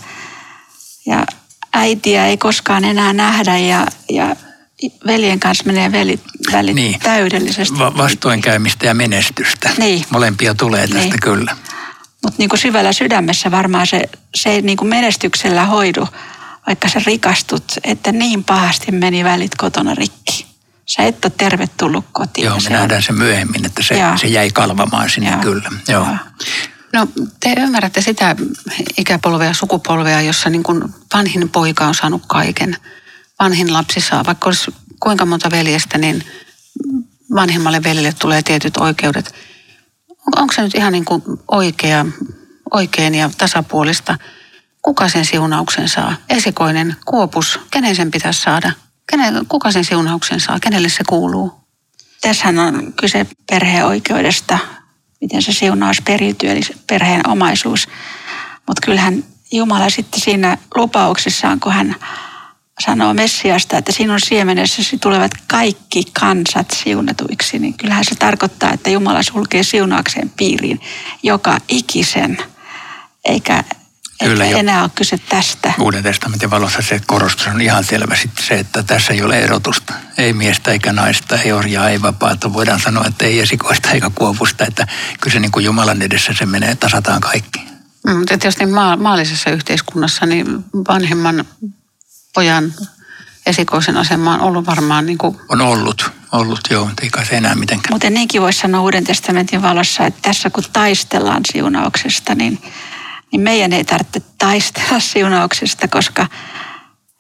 ja 1.07 1.27
äitiä 1.75 2.27
ei 2.27 2.37
koskaan 2.37 2.85
enää 2.85 3.13
nähdä 3.13 3.59
ja, 3.59 3.87
ja 4.11 4.37
veljen 5.07 5.41
kanssa 5.41 5.65
menee 5.65 5.93
välit, 5.93 6.21
välit 6.53 6.75
niin. 6.75 7.01
täydellisesti. 7.01 7.79
Va- 7.79 7.97
vastoinkäymistä 7.97 8.87
ja 8.87 8.95
menestystä. 8.95 9.71
Niin. 9.79 10.05
Molempia 10.11 10.55
tulee 10.55 10.89
tästä 10.89 10.99
niin. 10.99 11.21
kyllä. 11.21 11.57
Mutta 12.25 12.39
niin 12.39 12.51
syvällä 12.55 12.93
sydämessä 12.93 13.51
varmaan 13.51 13.87
se, 13.87 14.03
se 14.35 14.51
ei 14.51 14.63
niin 14.63 14.77
kuin 14.77 14.89
menestyksellä 14.89 15.67
hoidu, 15.67 16.09
vaikka 16.67 16.89
sä 16.89 17.01
rikastut, 17.07 17.65
että 17.85 18.13
niin 18.13 18.45
pahasti 18.45 18.93
meni 18.93 19.25
välit 19.25 19.55
kotona 19.55 19.95
rikki. 19.95 20.47
Sä 20.87 21.03
et 21.03 21.25
ole 21.25 21.33
tervetullut 21.37 22.05
kotiin. 22.13 22.45
Joo, 22.45 22.55
me 22.55 22.61
se 22.61 22.71
nähdään 22.71 23.03
se 23.03 23.13
myöhemmin, 23.13 23.67
että 23.67 23.83
se, 23.83 23.99
Joo. 23.99 24.19
se 24.19 24.27
jäi 24.27 24.51
kalvamaan 24.51 25.11
sinne 25.11 25.31
Joo. 25.31 25.41
kyllä. 25.41 25.71
Joo. 25.89 26.05
Joo. 26.05 26.17
No 26.93 27.09
te 27.41 27.55
ymmärrätte 27.59 28.01
sitä 28.01 28.37
ikäpolvea, 28.99 29.55
sukupolvea, 29.55 30.21
jossa 30.21 30.51
niin 30.51 30.63
kuin 30.63 30.95
vanhin 31.15 31.49
poika 31.49 31.87
on 31.87 31.95
saanut 31.95 32.23
kaiken. 32.27 32.77
Vanhin 33.41 33.73
lapsi 33.73 34.01
saa, 34.01 34.25
vaikka 34.25 34.49
olisi 34.49 34.75
kuinka 35.01 35.27
monta 35.27 35.51
veljestä, 35.51 35.99
niin 35.99 36.25
vanhimmalle 37.35 37.83
veljelle 37.83 38.13
tulee 38.13 38.43
tietyt 38.43 38.77
oikeudet. 38.77 39.35
On- 40.37 40.43
Onko 40.43 40.55
se 40.55 40.63
nyt 40.63 40.75
ihan 40.75 40.93
niin 40.93 41.05
kuin 41.05 41.23
oikea, 41.51 42.07
oikein 42.73 43.15
ja 43.15 43.31
tasapuolista? 43.39 44.19
Kuka 44.83 45.09
sen 45.09 45.25
siunauksen 45.25 45.89
saa? 45.89 46.15
Esikoinen, 46.29 46.97
kuopus, 47.05 47.61
kenen 47.71 47.97
sen 47.97 48.11
pitäisi 48.11 48.41
saada? 48.43 48.73
Kenen, 49.11 49.47
kuka 49.49 49.73
sen 49.73 49.85
siunauksen 49.85 50.41
saa? 50.41 50.59
Kenelle 50.61 50.89
se 50.89 51.05
kuuluu? 51.09 51.55
Tässähän 52.21 52.59
on 52.59 52.93
kyse 52.93 53.27
perheen 53.51 53.87
oikeudesta, 53.87 54.59
miten 55.21 55.43
se 55.43 55.53
siunaus 55.53 56.01
periytyy, 56.03 56.51
eli 56.51 56.61
perheen 56.87 57.29
omaisuus. 57.29 57.89
Mutta 58.67 58.83
kyllähän 58.87 59.25
Jumala 59.53 59.91
sitten 59.91 60.21
siinä 60.21 60.59
lupauksissaan, 60.75 61.61
kun 61.61 61.73
hän 61.73 61.97
sanoo 62.79 63.15
Messiasta, 63.15 63.79
että 63.79 63.93
sinun 63.93 64.21
siemenessäsi 64.21 64.99
tulevat 64.99 65.31
kaikki 65.47 66.05
kansat 66.21 66.71
siunatuiksi, 66.71 67.59
niin 67.59 67.75
kyllähän 67.75 68.05
se 68.05 68.15
tarkoittaa, 68.15 68.73
että 68.73 68.91
Jumala 68.91 69.23
sulkee 69.23 69.63
siunauksen 69.63 70.33
piiriin 70.37 70.81
joka 71.23 71.59
ikisen, 71.69 72.39
eikä, 73.25 73.65
Kyllä, 74.25 74.45
eikä 74.45 74.57
jo. 74.57 74.61
enää 74.61 74.83
ole 74.83 74.91
kyse 74.95 75.19
tästä. 75.19 75.73
Uuden 75.81 76.03
testamentin 76.03 76.51
valossa 76.51 76.83
se 76.83 77.01
korostus 77.07 77.47
on 77.47 77.61
ihan 77.61 77.85
selvä 77.85 78.17
sitten 78.17 78.45
se, 78.45 78.55
että 78.55 78.83
tässä 78.83 79.13
ei 79.13 79.23
ole 79.23 79.39
erotusta. 79.39 79.93
Ei 80.19 80.33
miestä 80.33 80.71
eikä 80.71 80.93
naista, 80.93 81.37
ei 81.37 81.53
orjaa, 81.53 81.89
ei 81.89 82.03
vapaata. 82.03 82.53
Voidaan 82.53 82.81
sanoa, 82.81 83.05
että 83.07 83.25
ei 83.25 83.41
esikoista 83.41 83.91
eikä 83.91 84.11
kuopusta. 84.15 84.65
Että 84.67 84.87
kyllä 85.21 85.35
se 85.35 85.41
niin 85.41 85.53
kuin 85.53 85.65
Jumalan 85.65 86.03
edessä 86.03 86.33
se 86.39 86.47
menee, 86.47 86.75
tasataan 86.75 87.21
kaikki. 87.21 87.61
Mm, 88.07 88.17
Mutta 88.17 88.39
tietysti 88.39 88.67
maa, 88.67 88.97
maallisessa 88.97 89.51
yhteiskunnassa 89.51 90.27
niin 90.27 90.65
vanhemman 90.89 91.45
pojan 92.39 92.75
esikoisen 93.47 93.97
asema 93.97 94.35
on 94.35 94.41
ollut 94.41 94.67
varmaan 94.67 95.07
niin 95.07 95.19
kuin, 95.19 95.37
On 95.49 95.61
ollut, 95.61 96.11
ollut 96.33 96.61
joo, 96.71 96.85
mutta 96.87 97.03
ei 97.03 97.11
kai 97.11 97.27
se 97.27 97.37
enää 97.37 97.55
mitenkään. 97.55 97.95
Mutta 97.95 98.11
niinkin 98.11 98.43
voisi 98.43 98.59
sanoa 98.59 98.81
Uuden 98.81 99.05
testamentin 99.05 99.63
valossa, 99.63 100.07
että 100.07 100.21
tässä 100.23 100.51
kun 100.51 100.65
taistellaan 100.73 101.43
siunauksesta, 101.53 102.35
niin, 102.35 102.63
niin 103.33 103.41
meidän 103.41 103.73
ei 103.73 103.85
tarvitse 103.85 104.23
taistella 104.39 105.01
siunauksesta, 105.13 105.89
koska 105.89 106.27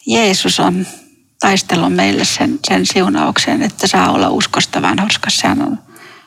Jeesus 0.06 0.60
on 0.60 0.86
taistellut 1.40 1.94
meille 1.94 2.24
sen, 2.24 2.58
sen 2.68 2.86
siunauksen, 2.86 3.62
että 3.62 3.86
saa 3.86 4.12
olla 4.12 4.28
uskosta 4.28 4.82
vanhurskas. 4.82 5.36
Sehän 5.36 5.62
on 5.62 5.78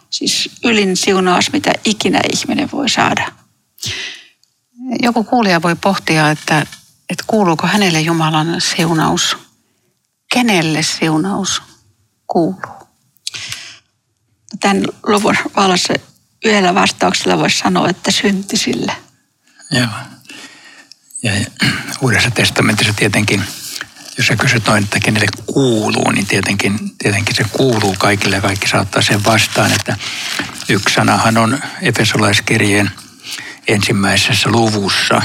siis 0.09 0.49
ylin 0.63 0.97
siunaus, 0.97 1.51
mitä 1.51 1.71
ikinä 1.85 2.19
ihminen 2.33 2.69
voi 2.71 2.89
saada. 2.89 3.31
joku 5.01 5.23
kuulija 5.23 5.61
voi 5.61 5.75
pohtia, 5.75 6.29
että, 6.31 6.65
että 7.11 7.23
kuuluuko 7.27 7.67
hänelle 7.67 8.01
Jumalan 8.01 8.61
siunaus. 8.61 9.37
Kenelle 10.33 10.83
siunaus 10.83 11.61
kuuluu? 12.27 12.87
Tämän 14.59 14.85
luvun 15.03 15.37
valossa 15.55 15.93
yhdellä 16.45 16.75
vastauksella 16.75 17.37
voisi 17.37 17.57
sanoa, 17.57 17.89
että 17.89 18.11
syntisille. 18.11 18.95
Joo. 19.71 19.87
Ja 21.23 21.31
uudessa 22.01 22.31
testamentissa 22.31 22.93
tietenkin, 22.93 23.43
jos 24.17 24.27
sä 24.27 24.35
kysyt 24.35 24.67
noin, 24.67 24.83
että 24.83 24.99
kenelle 24.99 25.27
kuuluu, 25.45 26.11
niin 26.11 26.27
tietenkin, 26.27 26.97
tietenkin 26.97 27.35
se 27.35 27.43
kuuluu 27.51 27.95
kaikille 27.99 28.35
ja 28.35 28.41
kaikki 28.41 28.67
saattaa 28.67 29.01
sen 29.01 29.25
vastaan. 29.25 29.71
Että 29.71 29.97
yksi 30.69 30.95
sanahan 30.95 31.37
on 31.37 31.59
Efesolaiskirjeen 31.81 32.91
ensimmäisessä 33.67 34.49
luvussa 34.49 35.21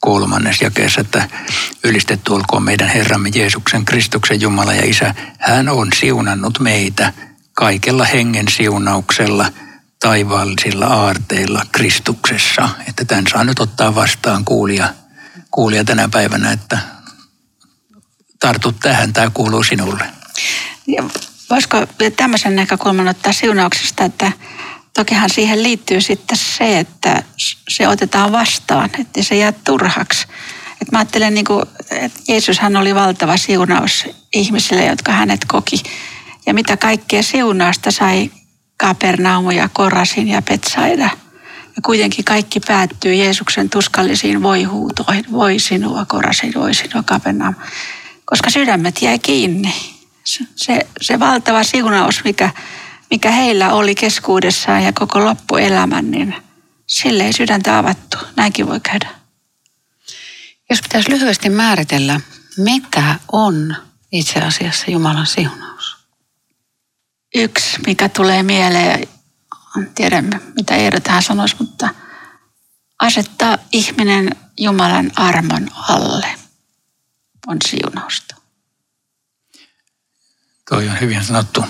kolmannes 0.00 0.60
jakeessa, 0.60 1.00
että 1.00 1.28
ylistetty 1.84 2.32
olkoon 2.32 2.62
meidän 2.62 2.88
Herramme 2.88 3.30
Jeesuksen 3.34 3.84
Kristuksen 3.84 4.40
Jumala 4.40 4.74
ja 4.74 4.84
Isä. 4.84 5.14
Hän 5.38 5.68
on 5.68 5.88
siunannut 6.00 6.60
meitä 6.60 7.12
kaikella 7.52 8.04
hengen 8.04 8.48
siunauksella 8.48 9.52
taivaallisilla 10.00 10.86
aarteilla 10.86 11.66
Kristuksessa. 11.72 12.68
Että 12.88 13.04
tämän 13.04 13.26
saa 13.32 13.44
nyt 13.44 13.60
ottaa 13.60 13.94
vastaan 13.94 14.44
kuulija, 14.44 14.94
kuulija 15.50 15.84
tänä 15.84 16.08
päivänä, 16.08 16.52
että 16.52 16.78
tartut 18.40 18.80
tähän, 18.80 19.12
tämä 19.12 19.30
kuuluu 19.30 19.62
sinulle. 19.62 20.04
Ja 20.86 21.04
voisiko 21.50 21.86
tämmöisen 22.16 22.56
näkökulman 22.56 23.08
ottaa 23.08 23.32
siunauksesta, 23.32 24.04
että 24.04 24.32
tokihan 24.98 25.30
siihen 25.30 25.62
liittyy 25.62 26.00
sitten 26.00 26.38
se, 26.38 26.78
että 26.78 27.22
se 27.68 27.88
otetaan 27.88 28.32
vastaan, 28.32 28.90
että 28.98 29.22
se 29.22 29.36
jää 29.36 29.52
turhaksi. 29.52 30.26
Et 30.82 30.92
mä 30.92 30.98
ajattelen, 30.98 31.34
niin 31.34 31.44
kuin, 31.44 31.62
että 31.90 32.20
Jeesushan 32.28 32.76
oli 32.76 32.94
valtava 32.94 33.36
siunaus 33.36 34.04
ihmisille, 34.32 34.84
jotka 34.84 35.12
hänet 35.12 35.44
koki. 35.44 35.82
Ja 36.46 36.54
mitä 36.54 36.76
kaikkea 36.76 37.22
siunausta 37.22 37.90
sai 37.90 38.30
Kapernaum 38.76 39.50
ja 39.50 39.68
Korasin 39.72 40.28
ja 40.28 40.42
Petsaida. 40.42 41.10
Ja 41.76 41.82
kuitenkin 41.84 42.24
kaikki 42.24 42.60
päättyy 42.60 43.14
Jeesuksen 43.14 43.70
tuskallisiin 43.70 44.42
voihuutoihin. 44.42 45.24
Voi 45.32 45.58
sinua 45.58 46.04
Korasin, 46.04 46.54
voi 46.54 46.74
sinua 46.74 47.02
Kapernaum. 47.02 47.54
Koska 48.24 48.50
sydämet 48.50 49.02
jäi 49.02 49.18
kiinni. 49.18 49.74
Se, 50.54 50.86
se 51.00 51.20
valtava 51.20 51.62
siunaus, 51.62 52.24
mikä, 52.24 52.50
mikä 53.10 53.30
heillä 53.30 53.72
oli 53.72 53.94
keskuudessaan 53.94 54.82
ja 54.82 54.92
koko 54.92 55.24
loppuelämän, 55.24 56.10
niin 56.10 56.34
sille 56.86 57.24
ei 57.24 57.32
sydäntä 57.32 57.78
avattu. 57.78 58.16
Näinkin 58.36 58.66
voi 58.66 58.80
käydä. 58.80 59.08
Jos 60.70 60.82
pitäisi 60.82 61.10
lyhyesti 61.10 61.50
määritellä, 61.50 62.20
mitä 62.56 63.14
on 63.32 63.76
itse 64.12 64.40
asiassa 64.40 64.90
Jumalan 64.90 65.26
siunaus? 65.26 65.96
Yksi, 67.34 67.78
mikä 67.86 68.08
tulee 68.08 68.42
mieleen, 68.42 69.08
en 69.78 69.90
tiedä 69.94 70.22
mitä 70.56 70.76
Eero 70.76 71.00
tähän 71.00 71.22
sanoisi, 71.22 71.56
mutta 71.58 71.88
asettaa 73.00 73.58
ihminen 73.72 74.36
Jumalan 74.58 75.10
armon 75.16 75.68
alle 75.88 76.34
on 77.46 77.56
siunausta. 77.68 78.34
Toi 80.68 80.88
on 80.88 81.00
hyvin 81.00 81.24
sanottu. 81.24 81.64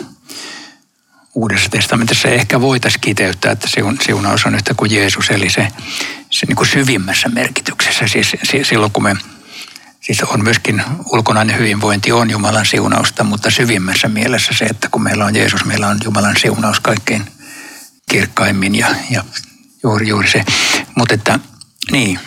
Uudessa 1.34 1.70
testamentissa 1.70 2.28
ehkä 2.28 2.60
voitaisiin 2.60 3.00
kiteyttää, 3.00 3.52
että 3.52 3.66
siun- 3.66 3.98
siunaus 4.04 4.46
on 4.46 4.54
yhtä 4.54 4.74
kuin 4.74 4.94
Jeesus, 4.94 5.30
eli 5.30 5.50
se, 5.50 5.68
se 6.30 6.46
niin 6.46 6.56
kuin 6.56 6.68
syvimmässä 6.68 7.28
merkityksessä. 7.28 8.08
Siis, 8.08 8.30
si- 8.50 8.64
silloin 8.64 8.92
kun 8.92 9.02
me, 9.02 9.16
siis 10.00 10.22
on 10.22 10.44
myöskin 10.44 10.82
ulkonainen 11.12 11.58
hyvinvointi 11.58 12.12
on 12.12 12.30
Jumalan 12.30 12.66
siunausta, 12.66 13.24
mutta 13.24 13.50
syvimmässä 13.50 14.08
mielessä 14.08 14.52
se, 14.58 14.64
että 14.64 14.88
kun 14.90 15.02
meillä 15.02 15.24
on 15.24 15.36
Jeesus, 15.36 15.64
meillä 15.64 15.88
on 15.88 15.98
Jumalan 16.04 16.36
siunaus 16.36 16.80
kaikkein 16.80 17.22
kirkkaimmin 18.10 18.74
ja, 18.74 18.86
ja 19.10 19.24
juuri, 19.82 20.08
juuri 20.08 20.30
se. 20.30 20.44
Mutta 20.96 21.14
että 21.14 21.38
niin, 21.92 22.20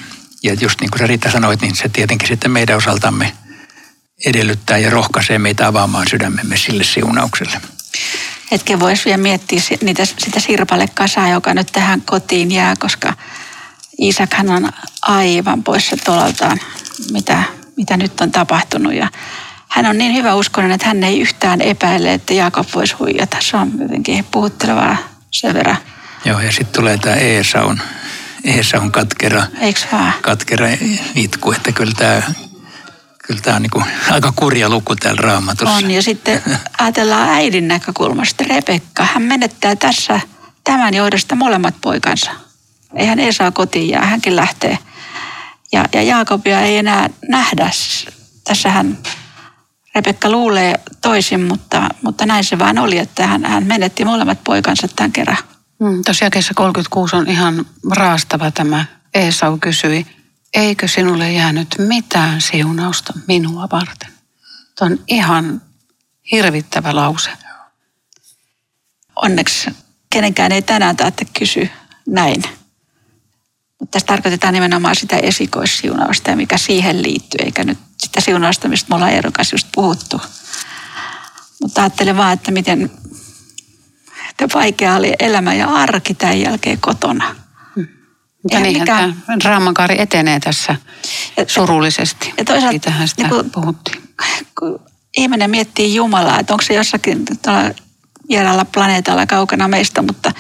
ja 0.43 0.53
just 0.53 0.81
niin 0.81 0.91
kuin 0.91 0.99
sä 0.99 1.07
Riitta 1.07 1.31
sanoit, 1.31 1.61
niin 1.61 1.75
se 1.75 1.89
tietenkin 1.89 2.27
sitten 2.27 2.51
meidän 2.51 2.77
osaltamme 2.77 3.33
edellyttää 4.25 4.77
ja 4.77 4.89
rohkaisee 4.89 5.39
meitä 5.39 5.67
avaamaan 5.67 6.07
sydämemme 6.09 6.57
sille 6.57 6.83
siunaukselle. 6.83 7.61
Hetken 8.51 8.79
voisi 8.79 9.05
vielä 9.05 9.17
miettiä 9.17 9.61
niitä, 9.81 10.05
sitä 10.05 10.39
sirpalekasaa, 10.39 11.29
joka 11.29 11.53
nyt 11.53 11.67
tähän 11.71 12.01
kotiin 12.01 12.51
jää, 12.51 12.75
koska 12.79 13.13
Iisakhan 14.01 14.49
on 14.49 14.69
aivan 15.01 15.63
poissa 15.63 15.97
tolaltaan, 16.05 16.59
mitä, 17.11 17.43
mitä 17.77 17.97
nyt 17.97 18.21
on 18.21 18.31
tapahtunut. 18.31 18.93
Ja 18.93 19.07
hän 19.67 19.85
on 19.85 19.97
niin 19.97 20.13
hyvä 20.13 20.35
uskonen, 20.35 20.71
että 20.71 20.87
hän 20.87 21.03
ei 21.03 21.19
yhtään 21.19 21.61
epäile, 21.61 22.13
että 22.13 22.33
Jaakob 22.33 22.67
voisi 22.75 22.93
huijata. 22.93 23.37
Se 23.39 23.57
on 23.57 23.71
jotenkin 23.79 24.25
puhuttelevaa 24.31 24.97
sen 25.31 25.53
verran. 25.53 25.77
Joo, 26.25 26.39
ja 26.39 26.51
sitten 26.51 26.81
tulee 26.81 26.97
tämä 26.97 27.15
Eesaun, 27.15 27.81
Eesaun 28.43 28.91
katkera, 28.91 29.43
Eikö 29.59 29.79
vaan? 29.91 30.13
katkera 30.21 30.67
itku, 31.15 31.51
että 31.51 31.71
kyllä 31.71 31.93
tämä 31.97 32.21
kyllä 33.31 33.41
tää 33.43 33.55
on 33.55 33.61
niinku 33.61 33.83
aika 34.11 34.33
kurja 34.35 34.69
luku 34.69 34.95
täällä 34.95 35.21
raamatussa. 35.21 35.75
On, 35.75 35.91
ja 35.91 36.01
sitten 36.01 36.41
ajatellaan 36.79 37.29
äidin 37.29 37.67
näkökulmasta. 37.67 38.43
Rebekka, 38.43 39.07
hän 39.13 39.23
menettää 39.23 39.75
tässä 39.75 40.19
tämän 40.63 40.93
johdosta 40.93 41.35
molemmat 41.35 41.75
poikansa. 41.81 42.31
Eihän 42.95 43.19
Esa 43.19 43.51
kotiin 43.51 43.89
jää, 43.89 44.05
hänkin 44.05 44.35
lähtee. 44.35 44.77
Ja, 45.71 45.85
ja 45.93 46.03
Jaakobia 46.03 46.61
ei 46.61 46.77
enää 46.77 47.09
nähdä. 47.27 47.69
Tässähän 48.43 48.97
Rebekka 49.95 50.29
luulee 50.29 50.79
toisin, 51.01 51.41
mutta, 51.41 51.89
mutta 52.01 52.25
näin 52.25 52.43
se 52.43 52.59
vaan 52.59 52.77
oli, 52.77 52.97
että 52.97 53.27
hän, 53.27 53.45
hän 53.45 53.63
menetti 53.63 54.05
molemmat 54.05 54.43
poikansa 54.43 54.87
tämän 54.87 55.11
kerran. 55.11 55.37
Mm, 55.79 56.03
Tuossa 56.05 56.25
jakeessa 56.25 56.53
36 56.53 57.15
on 57.15 57.27
ihan 57.27 57.65
raastava 57.91 58.51
tämä. 58.51 58.85
Esau 59.13 59.57
kysyi, 59.57 60.05
eikö 60.53 60.87
sinulle 60.87 61.31
jäänyt 61.31 61.75
mitään 61.77 62.41
siunausta 62.41 63.13
minua 63.27 63.67
varten? 63.71 64.11
Tuo 64.77 64.87
on 64.87 64.99
ihan 65.07 65.61
hirvittävä 66.31 66.95
lause. 66.95 67.29
Onneksi 69.15 69.69
kenenkään 70.09 70.51
ei 70.51 70.61
tänään 70.61 70.97
tarvitse 70.97 71.25
kysyä 71.39 71.67
näin. 72.07 72.43
Mutta 73.79 73.91
tässä 73.91 74.07
tarkoitetaan 74.07 74.53
nimenomaan 74.53 74.95
sitä 74.95 75.17
esikoissiunausta 75.17 76.29
ja 76.29 76.35
mikä 76.35 76.57
siihen 76.57 77.03
liittyy, 77.03 77.45
eikä 77.45 77.63
nyt 77.63 77.77
sitä 77.99 78.21
siunausta, 78.21 78.67
mistä 78.67 78.89
me 78.89 78.95
ollaan 78.95 79.11
erokas 79.11 79.51
just 79.51 79.67
puhuttu. 79.75 80.21
Mutta 81.61 81.81
ajattelen 81.81 82.17
vaan, 82.17 82.33
että 82.33 82.51
miten 82.51 82.91
vaikea 84.53 84.95
oli 84.95 85.13
elämä 85.19 85.53
ja 85.53 85.67
arki 85.67 86.13
tämän 86.13 86.39
jälkeen 86.41 86.81
kotona. 86.81 87.35
Mutta 88.43 88.57
Eihän 88.57 88.63
niinhän 88.63 88.81
mikään- 88.81 89.23
tämä 89.25 89.37
draamakaari 89.39 90.01
etenee 90.01 90.39
tässä 90.39 90.75
Ja- 91.37 91.45
surullisesti. 91.47 92.33
ja 92.37 92.45
toisaalta 92.45 92.71
Siitähän 92.71 93.07
sitä 93.07 93.21
niin 93.23 93.29
kuin- 93.29 93.51
puhuttiin. 93.51 94.01
kun 94.59 94.79
ihminen 95.17 95.49
miettii 95.49 95.95
Jumalaa, 95.95 96.39
että 96.39 96.53
onko 96.53 96.61
se 96.65 96.73
jossakin 96.73 97.25
vieraalla 98.29 98.65
planeetalla 98.65 99.25
kaukana 99.25 99.67
meistä, 99.67 100.01
mutta 100.01 100.31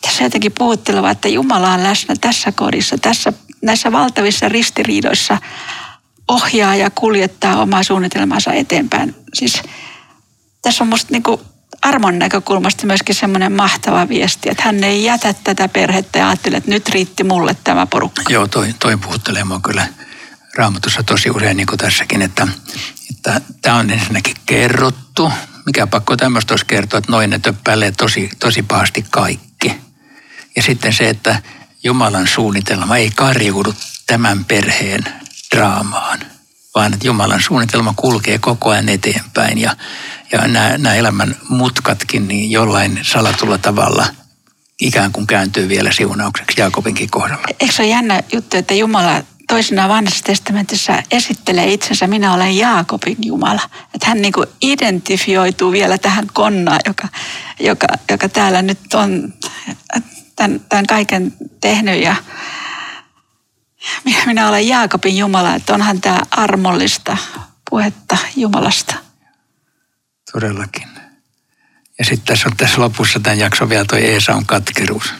tässä 0.00 0.24
jotenkin 0.24 0.52
puhutteleva, 0.58 1.10
että 1.10 1.28
Jumala 1.28 1.72
on 1.72 1.82
läsnä 1.82 2.14
tässä 2.20 2.52
kodissa, 2.52 2.98
tässä, 2.98 3.32
näissä 3.62 3.92
valtavissa 3.92 4.48
ristiriidoissa 4.48 5.38
ohjaa 6.28 6.76
ja 6.76 6.90
kuljettaa 6.90 7.62
omaa 7.62 7.82
suunnitelmansa 7.82 8.52
eteenpäin. 8.52 9.14
Siis 9.34 9.62
tässä 10.62 10.84
on 10.84 10.88
musta 10.88 11.12
niinku 11.12 11.40
armon 11.84 12.18
näkökulmasta 12.18 12.86
myöskin 12.86 13.14
semmoinen 13.14 13.52
mahtava 13.52 14.08
viesti, 14.08 14.50
että 14.50 14.62
hän 14.62 14.84
ei 14.84 15.04
jätä 15.04 15.34
tätä 15.44 15.68
perhettä 15.68 16.18
ja 16.18 16.28
ajattelee, 16.28 16.56
että 16.56 16.70
nyt 16.70 16.88
riitti 16.88 17.24
mulle 17.24 17.56
tämä 17.64 17.86
porukka. 17.86 18.22
Joo, 18.28 18.48
toi, 18.48 18.74
toi 18.78 18.96
puhuttelee 18.96 19.44
mua 19.44 19.60
kyllä 19.60 19.86
raamatussa 20.54 21.02
tosi 21.02 21.30
usein, 21.30 21.56
niin 21.56 21.66
kuin 21.66 21.78
tässäkin, 21.78 22.22
että 22.22 22.48
tämä 23.62 23.76
on 23.76 23.90
ensinnäkin 23.90 24.36
kerrottu. 24.46 25.32
Mikä 25.66 25.86
pakko 25.86 26.16
tämmöistä 26.16 26.52
olisi 26.52 26.66
kertoa, 26.66 26.98
että 26.98 27.12
noin 27.12 27.30
ne 27.30 27.38
töppäilee 27.38 27.92
tosi, 27.92 28.30
tosi 28.38 28.62
pahasti 28.62 29.04
kaikki. 29.10 29.74
Ja 30.56 30.62
sitten 30.62 30.92
se, 30.92 31.08
että 31.08 31.42
Jumalan 31.84 32.26
suunnitelma 32.26 32.96
ei 32.96 33.10
karjuudu 33.10 33.74
tämän 34.06 34.44
perheen 34.44 35.04
draamaan, 35.54 36.20
vaan 36.74 36.94
että 36.94 37.06
Jumalan 37.06 37.42
suunnitelma 37.42 37.94
kulkee 37.96 38.38
koko 38.38 38.70
ajan 38.70 38.88
eteenpäin 38.88 39.58
ja, 39.58 39.76
ja 40.32 40.48
nämä, 40.48 40.78
nämä 40.78 40.94
elämän 40.94 41.36
mutkatkin 41.48 42.28
niin 42.28 42.50
jollain 42.50 43.00
salatulla 43.02 43.58
tavalla 43.58 44.06
ikään 44.80 45.12
kuin 45.12 45.26
kääntyy 45.26 45.68
vielä 45.68 45.92
siunaukseksi 45.92 46.60
Jaakobinkin 46.60 47.10
kohdalla. 47.10 47.46
Eikö 47.60 47.74
se 47.74 47.82
ole 47.82 47.90
jännä 47.90 48.22
juttu, 48.32 48.56
että 48.56 48.74
Jumala 48.74 49.22
toisena 49.48 49.88
vanhassa 49.88 50.24
testamentissa 50.24 51.02
esittelee 51.10 51.72
itsensä, 51.72 52.06
minä 52.06 52.34
olen 52.34 52.56
Jaakobin 52.56 53.16
Jumala. 53.22 53.60
Että 53.94 54.06
hän 54.06 54.22
niin 54.22 54.32
identifioituu 54.62 55.72
vielä 55.72 55.98
tähän 55.98 56.26
konnaan, 56.32 56.80
joka, 56.86 57.08
joka, 57.60 57.86
joka 58.10 58.28
täällä 58.28 58.62
nyt 58.62 58.94
on 58.94 59.34
tämän, 60.36 60.60
tämän 60.68 60.86
kaiken 60.86 61.32
tehnyt. 61.60 62.02
Ja 62.02 62.16
minä- 64.04 64.26
minä 64.26 64.48
olen 64.48 64.68
Jaakobin 64.68 65.16
Jumala, 65.16 65.54
että 65.54 65.74
onhan 65.74 66.00
tämä 66.00 66.18
armollista 66.30 67.16
puhetta 67.70 68.18
Jumalasta. 68.36 68.94
Todellakin. 70.32 70.88
Ja 71.98 72.04
sitten 72.04 72.26
tässä 72.26 72.48
on 72.48 72.56
tässä 72.56 72.80
lopussa 72.80 73.20
tämän 73.20 73.38
jakson 73.38 73.68
vielä 73.68 73.84
toi 73.84 74.04
Eesaun 74.04 74.46
katkeruus. 74.46 75.14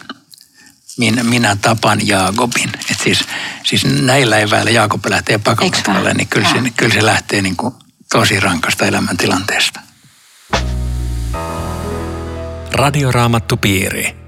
Minä, 0.98 1.22
minä 1.22 1.56
tapan 1.56 2.06
Jaakobin. 2.06 2.72
Et 2.90 3.00
siis, 3.02 3.24
siis 3.64 3.84
näillä 3.84 4.38
eväillä 4.38 4.70
Jaakob 4.70 5.06
lähtee 5.06 5.40
vaan? 5.46 6.16
niin 6.16 6.28
kyllä 6.28 6.48
se, 6.48 6.70
kyllä 6.76 6.94
se 6.94 7.06
lähtee 7.06 7.42
niin 7.42 7.56
kuin 7.56 7.74
tosi 8.12 8.40
rankasta 8.40 8.86
elämäntilanteesta. 8.86 9.80
Radioraamattupiiri. 12.72 14.23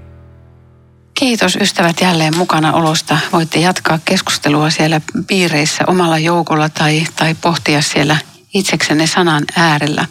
Kiitos 1.19 1.55
ystävät 1.55 2.01
jälleen 2.01 2.37
mukana 2.37 2.73
olosta. 2.73 3.17
Voitte 3.31 3.59
jatkaa 3.59 3.99
keskustelua 4.05 4.69
siellä 4.69 5.01
piireissä 5.27 5.83
omalla 5.87 6.17
joukolla 6.17 6.69
tai, 6.69 7.03
tai 7.15 7.35
pohtia 7.35 7.81
siellä 7.81 8.17
itseksenne 8.53 9.07
sanan 9.07 9.43
äärellä. 9.55 10.05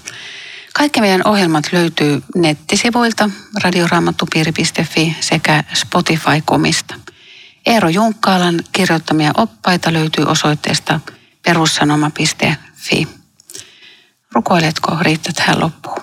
Kaikki 0.75 1.01
meidän 1.01 1.21
ohjelmat 1.25 1.73
löytyy 1.73 2.23
nettisivuilta 2.35 3.31
radioraamattupiiri.fi 3.63 5.17
sekä 5.21 5.65
Spotify-komista. 5.75 6.95
Eero 7.67 7.89
Junkkaalan 7.89 8.61
kirjoittamia 8.73 9.33
oppaita 9.37 9.93
löytyy 9.93 10.25
osoitteesta 10.25 11.01
perussanoma.fi. 11.43 13.09
Rukoiletko 14.33 14.97
Riitta 15.01 15.33
tähän 15.33 15.61
loppuun? 15.61 16.03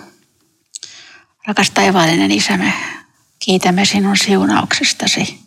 Rakas 1.47 1.71
taivaallinen 1.71 2.31
Isä, 2.31 2.57
me 2.57 2.73
kiitämme 3.45 3.85
sinun 3.85 4.17
siunauksestasi, 4.17 5.39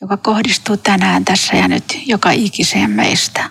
joka 0.00 0.16
kohdistuu 0.16 0.76
tänään, 0.76 1.24
tässä 1.24 1.56
ja 1.56 1.68
nyt 1.68 1.98
joka 2.06 2.30
ikiseen 2.30 2.90
meistä, 2.90 3.50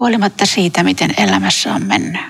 huolimatta 0.00 0.46
siitä, 0.46 0.82
miten 0.82 1.14
elämässä 1.16 1.74
on 1.74 1.86
mennyt. 1.86 2.22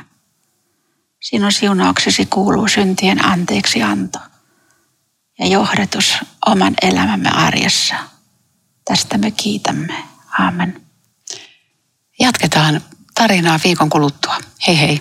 Sinun 1.21 1.53
siunauksesi 1.53 2.27
kuuluu 2.27 2.69
syntien 2.69 3.25
anteeksi 3.25 3.83
anto 3.83 4.19
ja 5.39 5.47
johdatus 5.47 6.19
oman 6.47 6.75
elämämme 6.83 7.31
arjessa. 7.31 7.95
Tästä 8.85 9.19
me 9.19 9.31
kiitämme. 9.31 10.05
Amen. 10.39 10.81
Jatketaan 12.21 12.81
tarinaa 13.15 13.61
viikon 13.65 13.91
kuluttua. 13.91 14.37
Hei 14.67 14.81
hei. 14.81 15.01